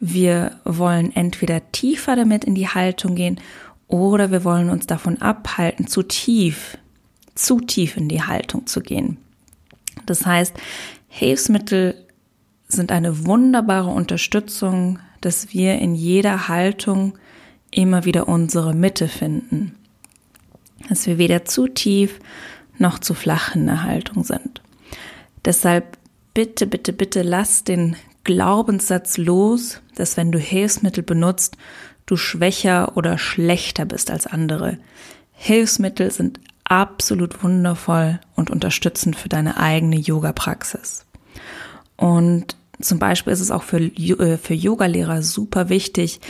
Wir 0.00 0.60
wollen 0.64 1.16
entweder 1.16 1.72
tiefer 1.72 2.16
damit 2.16 2.44
in 2.44 2.54
die 2.54 2.68
Haltung 2.68 3.14
gehen 3.14 3.40
oder 3.88 4.30
wir 4.30 4.44
wollen 4.44 4.70
uns 4.70 4.86
davon 4.86 5.20
abhalten, 5.22 5.86
zu 5.86 6.02
tief, 6.02 6.78
zu 7.34 7.60
tief 7.60 7.96
in 7.96 8.08
die 8.08 8.22
Haltung 8.22 8.66
zu 8.66 8.80
gehen. 8.80 9.18
Das 10.06 10.26
heißt, 10.26 10.54
Hilfsmittel 11.08 11.94
sind 12.68 12.92
eine 12.92 13.26
wunderbare 13.26 13.90
Unterstützung, 13.90 14.98
dass 15.20 15.52
wir 15.52 15.78
in 15.78 15.94
jeder 15.94 16.48
Haltung 16.48 17.18
immer 17.70 18.04
wieder 18.04 18.28
unsere 18.28 18.74
Mitte 18.74 19.08
finden. 19.08 19.76
Dass 20.88 21.06
wir 21.06 21.18
weder 21.18 21.44
zu 21.44 21.68
tief 21.68 22.18
noch 22.78 22.98
zu 22.98 23.14
flach 23.14 23.54
in 23.54 23.66
der 23.66 23.82
Haltung 23.82 24.24
sind. 24.24 24.62
Deshalb 25.44 25.96
bitte, 26.34 26.66
bitte, 26.66 26.92
bitte 26.92 27.22
lass 27.22 27.64
den 27.64 27.96
Glaubenssatz 28.24 29.18
los, 29.18 29.80
dass 29.94 30.16
wenn 30.16 30.32
du 30.32 30.38
Hilfsmittel 30.38 31.02
benutzt, 31.02 31.56
du 32.06 32.16
schwächer 32.16 32.96
oder 32.96 33.18
schlechter 33.18 33.84
bist 33.84 34.10
als 34.10 34.26
andere. 34.26 34.78
Hilfsmittel 35.32 36.10
sind 36.10 36.40
absolut 36.64 37.42
wundervoll 37.42 38.20
und 38.34 38.50
unterstützend 38.50 39.16
für 39.16 39.28
deine 39.28 39.58
eigene 39.58 39.96
Yoga-Praxis. 39.96 41.04
Und 41.96 42.56
zum 42.80 42.98
Beispiel 42.98 43.32
ist 43.32 43.40
es 43.40 43.50
auch 43.50 43.62
für, 43.62 43.80
äh, 43.80 44.36
für 44.36 44.54
Yogalehrer 44.54 45.22
super 45.22 45.68
wichtig, 45.68 46.20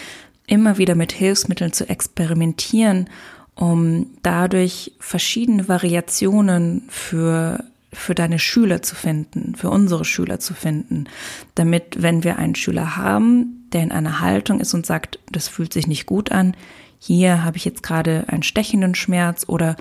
immer 0.47 0.79
wieder 0.79 0.95
mit 0.95 1.13
Hilfsmitteln 1.13 1.73
zu 1.73 1.89
experimentieren, 1.89 3.09
um 3.55 4.07
dadurch 4.23 4.93
verschiedene 5.01 5.69
Variationen 5.69 6.85
für 6.89 7.65
für 7.93 8.15
deine 8.15 8.39
Schüler 8.39 8.83
zu 8.83 8.95
finden, 8.95 9.55
für 9.55 9.71
unsere 9.71 10.05
Schüler 10.05 10.39
zu 10.39 10.53
finden, 10.53 11.07
damit, 11.55 12.03
wenn 12.03 12.25
wir 12.25 12.37
einen 12.37 12.55
Schüler 12.55 12.97
haben, 12.97 13.56
der 13.73 13.83
in 13.83 13.93
einer 13.93 14.21
Haltung 14.21 14.61
ist 14.61 14.75
und 14.75 14.87
sagt, 14.87 15.19
das 15.31 15.49
fühlt 15.49 15.73
sich 15.73 15.87
nicht 15.87 16.07
gut 16.07 16.33
an, 16.33 16.57
hier 16.99 17.45
habe 17.45 17.57
ich 17.57 17.65
jetzt 17.65 17.83
gerade 17.83 18.25
einen 18.29 18.43
stechenden 18.43 18.95
Schmerz 18.95 19.45
oder 19.49 19.77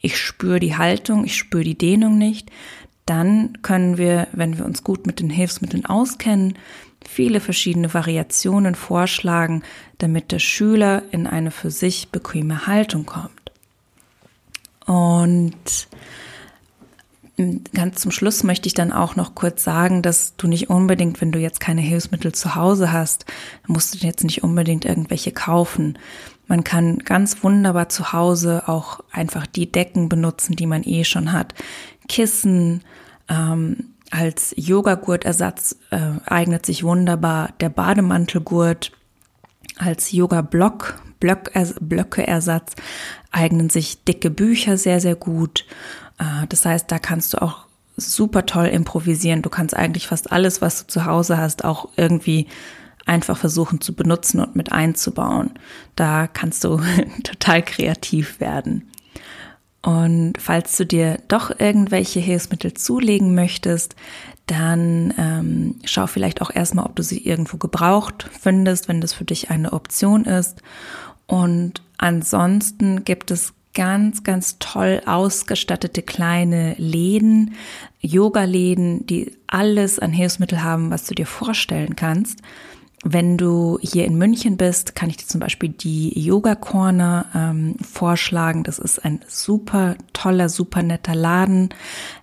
ich 0.00 0.18
spüre 0.18 0.60
die 0.60 0.76
Haltung, 0.76 1.24
ich 1.24 1.36
spüre 1.36 1.64
die 1.64 1.78
Dehnung 1.78 2.18
nicht, 2.18 2.50
dann 3.06 3.58
können 3.62 3.98
wir, 3.98 4.26
wenn 4.32 4.58
wir 4.58 4.64
uns 4.64 4.82
gut 4.82 5.06
mit 5.06 5.20
den 5.20 5.30
Hilfsmitteln 5.30 5.86
auskennen, 5.86 6.58
viele 7.06 7.40
verschiedene 7.40 7.94
Variationen 7.94 8.74
vorschlagen, 8.74 9.62
damit 9.98 10.32
der 10.32 10.40
Schüler 10.40 11.02
in 11.12 11.26
eine 11.26 11.50
für 11.50 11.70
sich 11.70 12.08
bequeme 12.10 12.66
Haltung 12.66 13.06
kommt. 13.06 13.52
Und 14.86 15.88
Ganz 17.74 18.00
zum 18.00 18.12
Schluss 18.12 18.44
möchte 18.44 18.66
ich 18.66 18.72
dann 18.72 18.92
auch 18.92 19.14
noch 19.14 19.34
kurz 19.34 19.62
sagen, 19.62 20.00
dass 20.00 20.36
du 20.36 20.46
nicht 20.46 20.70
unbedingt, 20.70 21.20
wenn 21.20 21.32
du 21.32 21.38
jetzt 21.38 21.60
keine 21.60 21.82
Hilfsmittel 21.82 22.32
zu 22.32 22.54
Hause 22.54 22.92
hast, 22.92 23.26
musst 23.66 23.94
du 23.94 24.06
jetzt 24.06 24.24
nicht 24.24 24.42
unbedingt 24.42 24.86
irgendwelche 24.86 25.32
kaufen. 25.32 25.98
Man 26.46 26.64
kann 26.64 26.98
ganz 27.00 27.42
wunderbar 27.42 27.90
zu 27.90 28.14
Hause 28.14 28.62
auch 28.68 29.00
einfach 29.12 29.46
die 29.46 29.70
Decken 29.70 30.08
benutzen, 30.08 30.56
die 30.56 30.66
man 30.66 30.82
eh 30.82 31.04
schon 31.04 31.32
hat. 31.32 31.54
Kissen, 32.08 32.82
ähm, 33.28 33.92
als 34.10 34.54
Yogagurtersatz 34.56 35.76
äh, 35.90 36.12
eignet 36.24 36.64
sich 36.64 36.84
wunderbar 36.84 37.50
der 37.60 37.68
Bademantelgurt. 37.68 38.92
Als 39.78 40.12
Yoga-Block, 40.12 41.02
Block, 41.20 41.50
Blöcke-Ersatz 41.80 42.76
eignen 43.30 43.68
sich 43.68 44.04
dicke 44.04 44.30
Bücher 44.30 44.78
sehr, 44.78 45.00
sehr 45.00 45.16
gut. 45.16 45.66
Äh, 46.18 46.46
das 46.48 46.64
heißt, 46.64 46.90
da 46.90 46.98
kannst 46.98 47.34
du 47.34 47.42
auch 47.42 47.66
super 47.96 48.46
toll 48.46 48.66
improvisieren. 48.66 49.42
Du 49.42 49.50
kannst 49.50 49.76
eigentlich 49.76 50.08
fast 50.08 50.32
alles, 50.32 50.60
was 50.60 50.82
du 50.82 50.86
zu 50.92 51.04
Hause 51.06 51.38
hast, 51.38 51.64
auch 51.64 51.88
irgendwie 51.96 52.46
einfach 53.06 53.36
versuchen 53.36 53.80
zu 53.80 53.94
benutzen 53.94 54.40
und 54.40 54.56
mit 54.56 54.72
einzubauen. 54.72 55.52
Da 55.94 56.26
kannst 56.26 56.64
du 56.64 56.80
total 57.22 57.62
kreativ 57.62 58.40
werden. 58.40 58.90
Und 59.82 60.34
falls 60.40 60.76
du 60.76 60.84
dir 60.84 61.18
doch 61.28 61.60
irgendwelche 61.60 62.18
Hilfsmittel 62.18 62.74
zulegen 62.74 63.36
möchtest, 63.36 63.94
dann 64.46 65.14
ähm, 65.16 65.76
schau 65.84 66.08
vielleicht 66.08 66.42
auch 66.42 66.50
erstmal, 66.52 66.86
ob 66.86 66.96
du 66.96 67.04
sie 67.04 67.24
irgendwo 67.24 67.56
gebraucht 67.56 68.28
findest, 68.40 68.88
wenn 68.88 69.00
das 69.00 69.12
für 69.12 69.24
dich 69.24 69.50
eine 69.50 69.72
Option 69.72 70.24
ist. 70.24 70.60
Und 71.26 71.82
ansonsten 71.98 73.04
gibt 73.04 73.30
es 73.30 73.54
ganz, 73.76 74.24
ganz 74.24 74.56
toll 74.58 75.02
ausgestattete 75.06 76.02
kleine 76.02 76.74
Läden, 76.78 77.54
Yoga-Läden, 78.00 79.06
die 79.06 79.36
alles 79.46 79.98
an 79.98 80.12
Hilfsmittel 80.12 80.64
haben, 80.64 80.90
was 80.90 81.04
du 81.04 81.14
dir 81.14 81.26
vorstellen 81.26 81.94
kannst. 81.94 82.40
Wenn 83.04 83.36
du 83.36 83.78
hier 83.82 84.06
in 84.06 84.16
München 84.16 84.56
bist, 84.56 84.94
kann 84.96 85.10
ich 85.10 85.18
dir 85.18 85.26
zum 85.26 85.40
Beispiel 85.40 85.68
die 85.68 86.18
Yoga 86.18 86.54
Corner 86.54 87.26
ähm, 87.34 87.76
vorschlagen. 87.80 88.64
Das 88.64 88.78
ist 88.78 89.04
ein 89.04 89.20
super 89.28 89.96
toller, 90.14 90.48
super 90.48 90.82
netter 90.82 91.14
Laden. 91.14 91.68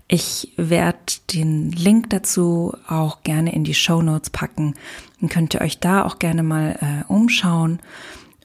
Ich 0.08 0.54
werde 0.58 0.98
den 1.32 1.72
Link 1.72 2.10
dazu 2.10 2.74
auch 2.88 3.22
gerne 3.22 3.54
in 3.54 3.64
die 3.64 3.76
Show 3.76 4.02
Notes 4.02 4.32
packen. 4.32 4.74
Dann 5.22 5.30
könnt 5.30 5.54
ihr 5.54 5.62
euch 5.62 5.80
da 5.80 6.04
auch 6.04 6.18
gerne 6.18 6.42
mal 6.42 6.78
äh, 6.82 7.12
umschauen. 7.14 7.80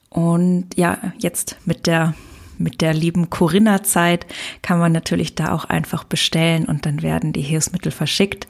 Und 0.09 0.75
ja, 0.75 0.99
jetzt 1.17 1.57
mit 1.65 1.87
der 1.87 2.13
mit 2.59 2.81
der 2.81 2.93
lieben 2.93 3.29
Corinna-Zeit 3.29 4.25
kann 4.61 4.79
man 4.79 4.91
natürlich 4.91 5.35
da 5.35 5.51
auch 5.51 5.65
einfach 5.65 6.03
bestellen 6.03 6.65
und 6.65 6.85
dann 6.85 7.01
werden 7.01 7.33
die 7.33 7.41
Hilfsmittel 7.41 7.91
verschickt. 7.91 8.47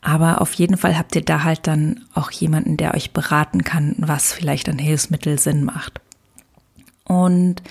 Aber 0.00 0.40
auf 0.40 0.52
jeden 0.54 0.76
Fall 0.76 0.96
habt 0.96 1.16
ihr 1.16 1.24
da 1.24 1.42
halt 1.42 1.66
dann 1.66 2.04
auch 2.14 2.30
jemanden, 2.30 2.76
der 2.76 2.94
euch 2.94 3.12
beraten 3.12 3.64
kann, 3.64 3.94
was 3.98 4.32
vielleicht 4.32 4.68
an 4.68 4.78
Hilfsmittel 4.78 5.38
Sinn 5.38 5.64
macht. 5.64 6.00
Und 7.04 7.62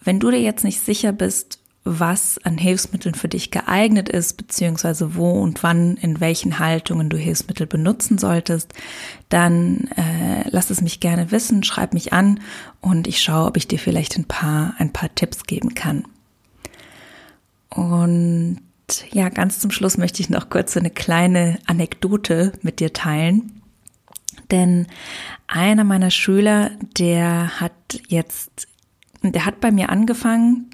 wenn 0.00 0.20
du 0.20 0.30
dir 0.30 0.40
jetzt 0.40 0.64
nicht 0.64 0.80
sicher 0.80 1.12
bist, 1.12 1.58
was 1.84 2.38
an 2.44 2.56
Hilfsmitteln 2.56 3.14
für 3.14 3.28
dich 3.28 3.50
geeignet 3.50 4.08
ist, 4.08 4.38
beziehungsweise 4.38 5.16
wo 5.16 5.32
und 5.32 5.62
wann, 5.62 5.96
in 5.98 6.18
welchen 6.18 6.58
Haltungen 6.58 7.10
du 7.10 7.18
Hilfsmittel 7.18 7.66
benutzen 7.66 8.16
solltest, 8.16 8.72
dann 9.28 9.88
äh, 9.96 10.48
lass 10.48 10.70
es 10.70 10.80
mich 10.80 11.00
gerne 11.00 11.30
wissen, 11.30 11.62
schreib 11.62 11.92
mich 11.92 12.14
an 12.14 12.40
und 12.80 13.06
ich 13.06 13.20
schaue, 13.20 13.48
ob 13.48 13.58
ich 13.58 13.68
dir 13.68 13.78
vielleicht 13.78 14.16
ein 14.16 14.24
paar, 14.24 14.74
ein 14.78 14.92
paar 14.92 15.14
Tipps 15.14 15.44
geben 15.44 15.74
kann. 15.74 16.04
Und 17.68 18.60
ja, 19.12 19.28
ganz 19.28 19.60
zum 19.60 19.70
Schluss 19.70 19.98
möchte 19.98 20.22
ich 20.22 20.30
noch 20.30 20.48
kurz 20.48 20.72
so 20.72 20.80
eine 20.80 20.90
kleine 20.90 21.58
Anekdote 21.66 22.52
mit 22.62 22.80
dir 22.80 22.92
teilen. 22.94 23.62
Denn 24.50 24.86
einer 25.46 25.84
meiner 25.84 26.10
Schüler, 26.10 26.70
der 26.98 27.60
hat 27.60 27.72
jetzt, 28.08 28.68
der 29.22 29.44
hat 29.44 29.60
bei 29.60 29.70
mir 29.70 29.90
angefangen, 29.90 30.70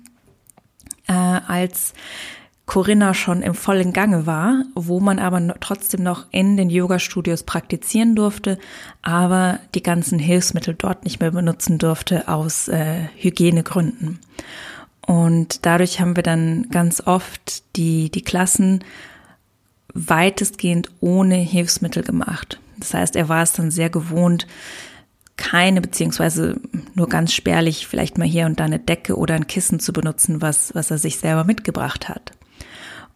äh, 1.06 1.12
als 1.12 1.94
Corinna 2.70 3.14
schon 3.14 3.42
im 3.42 3.54
vollen 3.54 3.92
Gange 3.92 4.26
war, 4.26 4.62
wo 4.76 5.00
man 5.00 5.18
aber 5.18 5.54
trotzdem 5.58 6.04
noch 6.04 6.26
in 6.30 6.56
den 6.56 6.70
Yoga-Studios 6.70 7.42
praktizieren 7.42 8.14
durfte, 8.14 8.58
aber 9.02 9.58
die 9.74 9.82
ganzen 9.82 10.20
Hilfsmittel 10.20 10.74
dort 10.74 11.02
nicht 11.02 11.18
mehr 11.18 11.32
benutzen 11.32 11.78
durfte 11.78 12.28
aus 12.28 12.68
äh, 12.68 13.08
Hygienegründen. 13.16 14.20
Und 15.04 15.66
dadurch 15.66 16.00
haben 16.00 16.14
wir 16.14 16.22
dann 16.22 16.68
ganz 16.70 17.00
oft 17.04 17.64
die, 17.74 18.08
die 18.08 18.22
Klassen 18.22 18.84
weitestgehend 19.92 20.90
ohne 21.00 21.34
Hilfsmittel 21.34 22.04
gemacht. 22.04 22.60
Das 22.78 22.94
heißt, 22.94 23.16
er 23.16 23.28
war 23.28 23.42
es 23.42 23.52
dann 23.52 23.72
sehr 23.72 23.90
gewohnt, 23.90 24.46
keine, 25.40 25.80
beziehungsweise 25.80 26.60
nur 26.94 27.08
ganz 27.08 27.32
spärlich 27.32 27.88
vielleicht 27.88 28.18
mal 28.18 28.28
hier 28.28 28.46
und 28.46 28.60
da 28.60 28.64
eine 28.64 28.78
Decke 28.78 29.16
oder 29.16 29.34
ein 29.34 29.48
Kissen 29.48 29.80
zu 29.80 29.92
benutzen, 29.92 30.40
was, 30.40 30.74
was 30.74 30.90
er 30.90 30.98
sich 30.98 31.16
selber 31.16 31.44
mitgebracht 31.44 32.08
hat. 32.08 32.32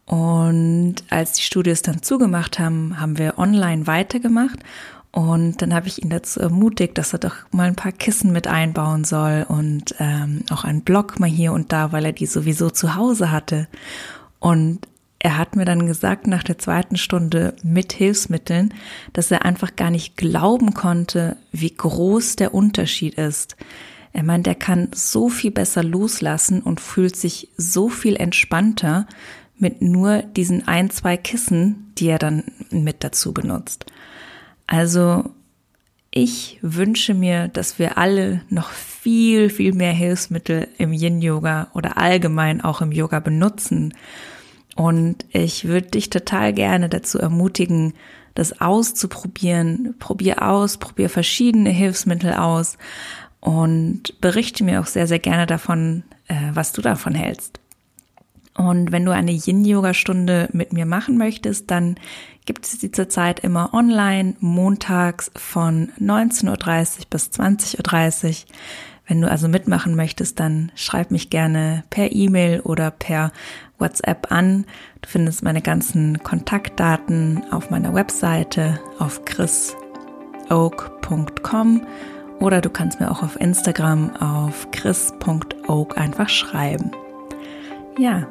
Und 0.06 0.96
als 1.10 1.32
die 1.32 1.42
Studios 1.42 1.82
dann 1.82 2.02
zugemacht 2.02 2.58
haben, 2.58 2.98
haben 2.98 3.18
wir 3.18 3.38
online 3.38 3.87
weitergemacht. 3.87 4.58
Und 5.12 5.62
dann 5.62 5.72
habe 5.72 5.87
ich 5.87 6.02
ihn 6.02 6.10
dazu 6.10 6.40
ermutigt, 6.40 6.98
dass 6.98 7.12
er 7.12 7.20
doch 7.20 7.37
mal 7.52 7.68
ein 7.68 7.76
paar 7.76 7.92
Kissen 7.92 8.32
mit 8.32 8.48
einbauen 8.48 9.04
soll 9.04 9.46
und 9.48 9.94
ähm, 10.00 10.42
auch 10.50 10.64
einen 10.64 10.82
Block 10.82 11.20
mal 11.20 11.28
hier 11.28 11.52
und 11.52 11.72
da, 11.72 11.92
weil 11.92 12.06
er 12.06 12.12
die 12.12 12.26
sowieso 12.26 12.68
zu 12.70 12.96
Hause 12.96 13.30
hatte. 13.30 13.68
Und 14.40 14.80
er 15.24 15.38
hat 15.38 15.56
mir 15.56 15.64
dann 15.64 15.87
gesagt 15.87 16.26
nach 16.26 16.42
der 16.42 16.58
zweiten 16.58 16.98
Stunde 16.98 17.54
mit 17.62 17.94
Hilfsmitteln, 17.94 18.74
dass 19.14 19.30
er 19.30 19.46
einfach 19.46 19.74
gar 19.74 19.90
nicht 19.90 20.18
glauben 20.18 20.74
konnte, 20.74 21.38
wie 21.50 21.74
groß 21.74 22.37
der 22.37 22.52
Unterschied 22.52 23.14
ist. 23.14 23.56
Er 24.12 24.22
meint, 24.22 24.46
er 24.46 24.54
kann 24.54 24.90
so 24.94 25.30
viel 25.30 25.50
besser 25.50 25.82
loslassen 25.82 26.60
und 26.60 26.78
fühlt 26.78 27.16
sich 27.16 27.48
so 27.56 27.88
viel 27.88 28.16
entspannter, 28.16 29.06
mit 29.56 29.80
nur 29.80 30.20
diesen 30.22 30.68
ein, 30.68 30.90
zwei 30.90 31.16
Kissen, 31.16 31.90
die 31.96 32.08
er 32.08 32.18
dann 32.18 32.44
mit 32.70 33.02
dazu 33.02 33.32
benutzt. 33.32 33.87
Also 34.66 35.30
ich 36.10 36.58
wünsche 36.60 37.14
mir, 37.14 37.48
dass 37.48 37.78
wir 37.78 37.96
alle 37.96 38.42
noch 38.50 38.68
viel, 38.68 39.48
viel 39.48 39.72
mehr 39.72 39.92
Hilfsmittel 39.92 40.68
im 40.76 40.92
Yin-Yoga 40.92 41.68
oder 41.72 41.96
allgemein 41.96 42.60
auch 42.60 42.82
im 42.82 42.92
Yoga 42.92 43.20
benutzen. 43.20 43.94
Und 44.76 45.24
ich 45.30 45.66
würde 45.66 45.88
dich 45.88 46.10
total 46.10 46.52
gerne 46.52 46.88
dazu 46.88 47.18
ermutigen, 47.18 47.94
das 48.34 48.60
auszuprobieren. 48.60 49.94
Probier 49.98 50.42
aus, 50.42 50.78
probier 50.78 51.08
verschiedene 51.08 51.70
Hilfsmittel 51.70 52.32
aus 52.32 52.76
und 53.40 54.20
berichte 54.20 54.64
mir 54.64 54.80
auch 54.80 54.87
sehr, 54.87 55.06
sehr 55.06 55.18
gerne 55.18 55.46
davon, 55.46 56.02
äh, 56.28 56.34
was 56.52 56.72
du 56.72 56.82
davon 56.82 57.14
hältst. 57.14 57.60
Und 58.56 58.92
wenn 58.92 59.04
du 59.04 59.12
eine 59.12 59.32
Yin-Yoga-Stunde 59.32 60.48
mit 60.52 60.72
mir 60.72 60.87
machen 60.87 61.18
möchtest, 61.18 61.70
dann 61.70 61.96
gibt 62.46 62.64
es 62.66 62.78
die 62.78 62.92
zurzeit 62.92 63.40
immer 63.40 63.74
online, 63.74 64.34
montags 64.38 65.30
von 65.34 65.90
19.30 66.00 66.48
Uhr 66.48 67.04
bis 67.10 67.30
20.30 67.30 68.28
Uhr. 68.28 68.34
Wenn 69.06 69.20
du 69.20 69.30
also 69.30 69.48
mitmachen 69.48 69.94
möchtest, 69.96 70.40
dann 70.40 70.72
schreib 70.74 71.10
mich 71.10 71.28
gerne 71.30 71.84
per 71.90 72.12
E-Mail 72.12 72.60
oder 72.60 72.90
per 72.90 73.32
WhatsApp 73.78 74.32
an. 74.32 74.64
Du 75.02 75.08
findest 75.08 75.42
meine 75.42 75.60
ganzen 75.60 76.22
Kontaktdaten 76.22 77.44
auf 77.50 77.70
meiner 77.70 77.92
Webseite 77.94 78.80
auf 78.98 79.24
chrisoak.com 79.24 79.76
oder 82.40 82.60
du 82.60 82.70
kannst 82.70 83.00
mir 83.00 83.10
auch 83.10 83.22
auf 83.22 83.40
Instagram 83.40 84.16
auf 84.16 84.70
chris.oak 84.70 85.98
einfach 85.98 86.28
schreiben. 86.28 86.90
Ja, 87.98 88.26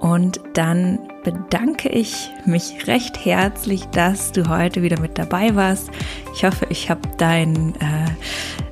und 0.00 0.40
dann 0.54 0.98
bedanke 1.24 1.90
ich 1.90 2.30
mich 2.46 2.86
recht 2.86 3.24
herzlich, 3.24 3.84
dass 3.86 4.32
du 4.32 4.48
heute 4.48 4.82
wieder 4.82 4.98
mit 4.98 5.18
dabei 5.18 5.54
warst. 5.54 5.90
Ich 6.34 6.44
hoffe, 6.44 6.66
ich 6.70 6.90
habe 6.90 7.02
dein, 7.18 7.74
äh, 7.76 8.06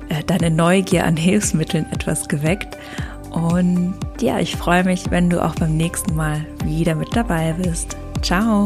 äh, 0.09 0.23
deine 0.25 0.51
Neugier 0.51 1.05
an 1.05 1.17
Hilfsmitteln 1.17 1.85
etwas 1.91 2.27
geweckt. 2.27 2.77
Und 3.31 3.93
ja, 4.19 4.39
ich 4.39 4.55
freue 4.55 4.83
mich, 4.83 5.11
wenn 5.11 5.29
du 5.29 5.43
auch 5.43 5.55
beim 5.55 5.77
nächsten 5.77 6.15
Mal 6.15 6.45
wieder 6.65 6.95
mit 6.95 7.15
dabei 7.15 7.53
bist. 7.53 7.95
Ciao! 8.21 8.65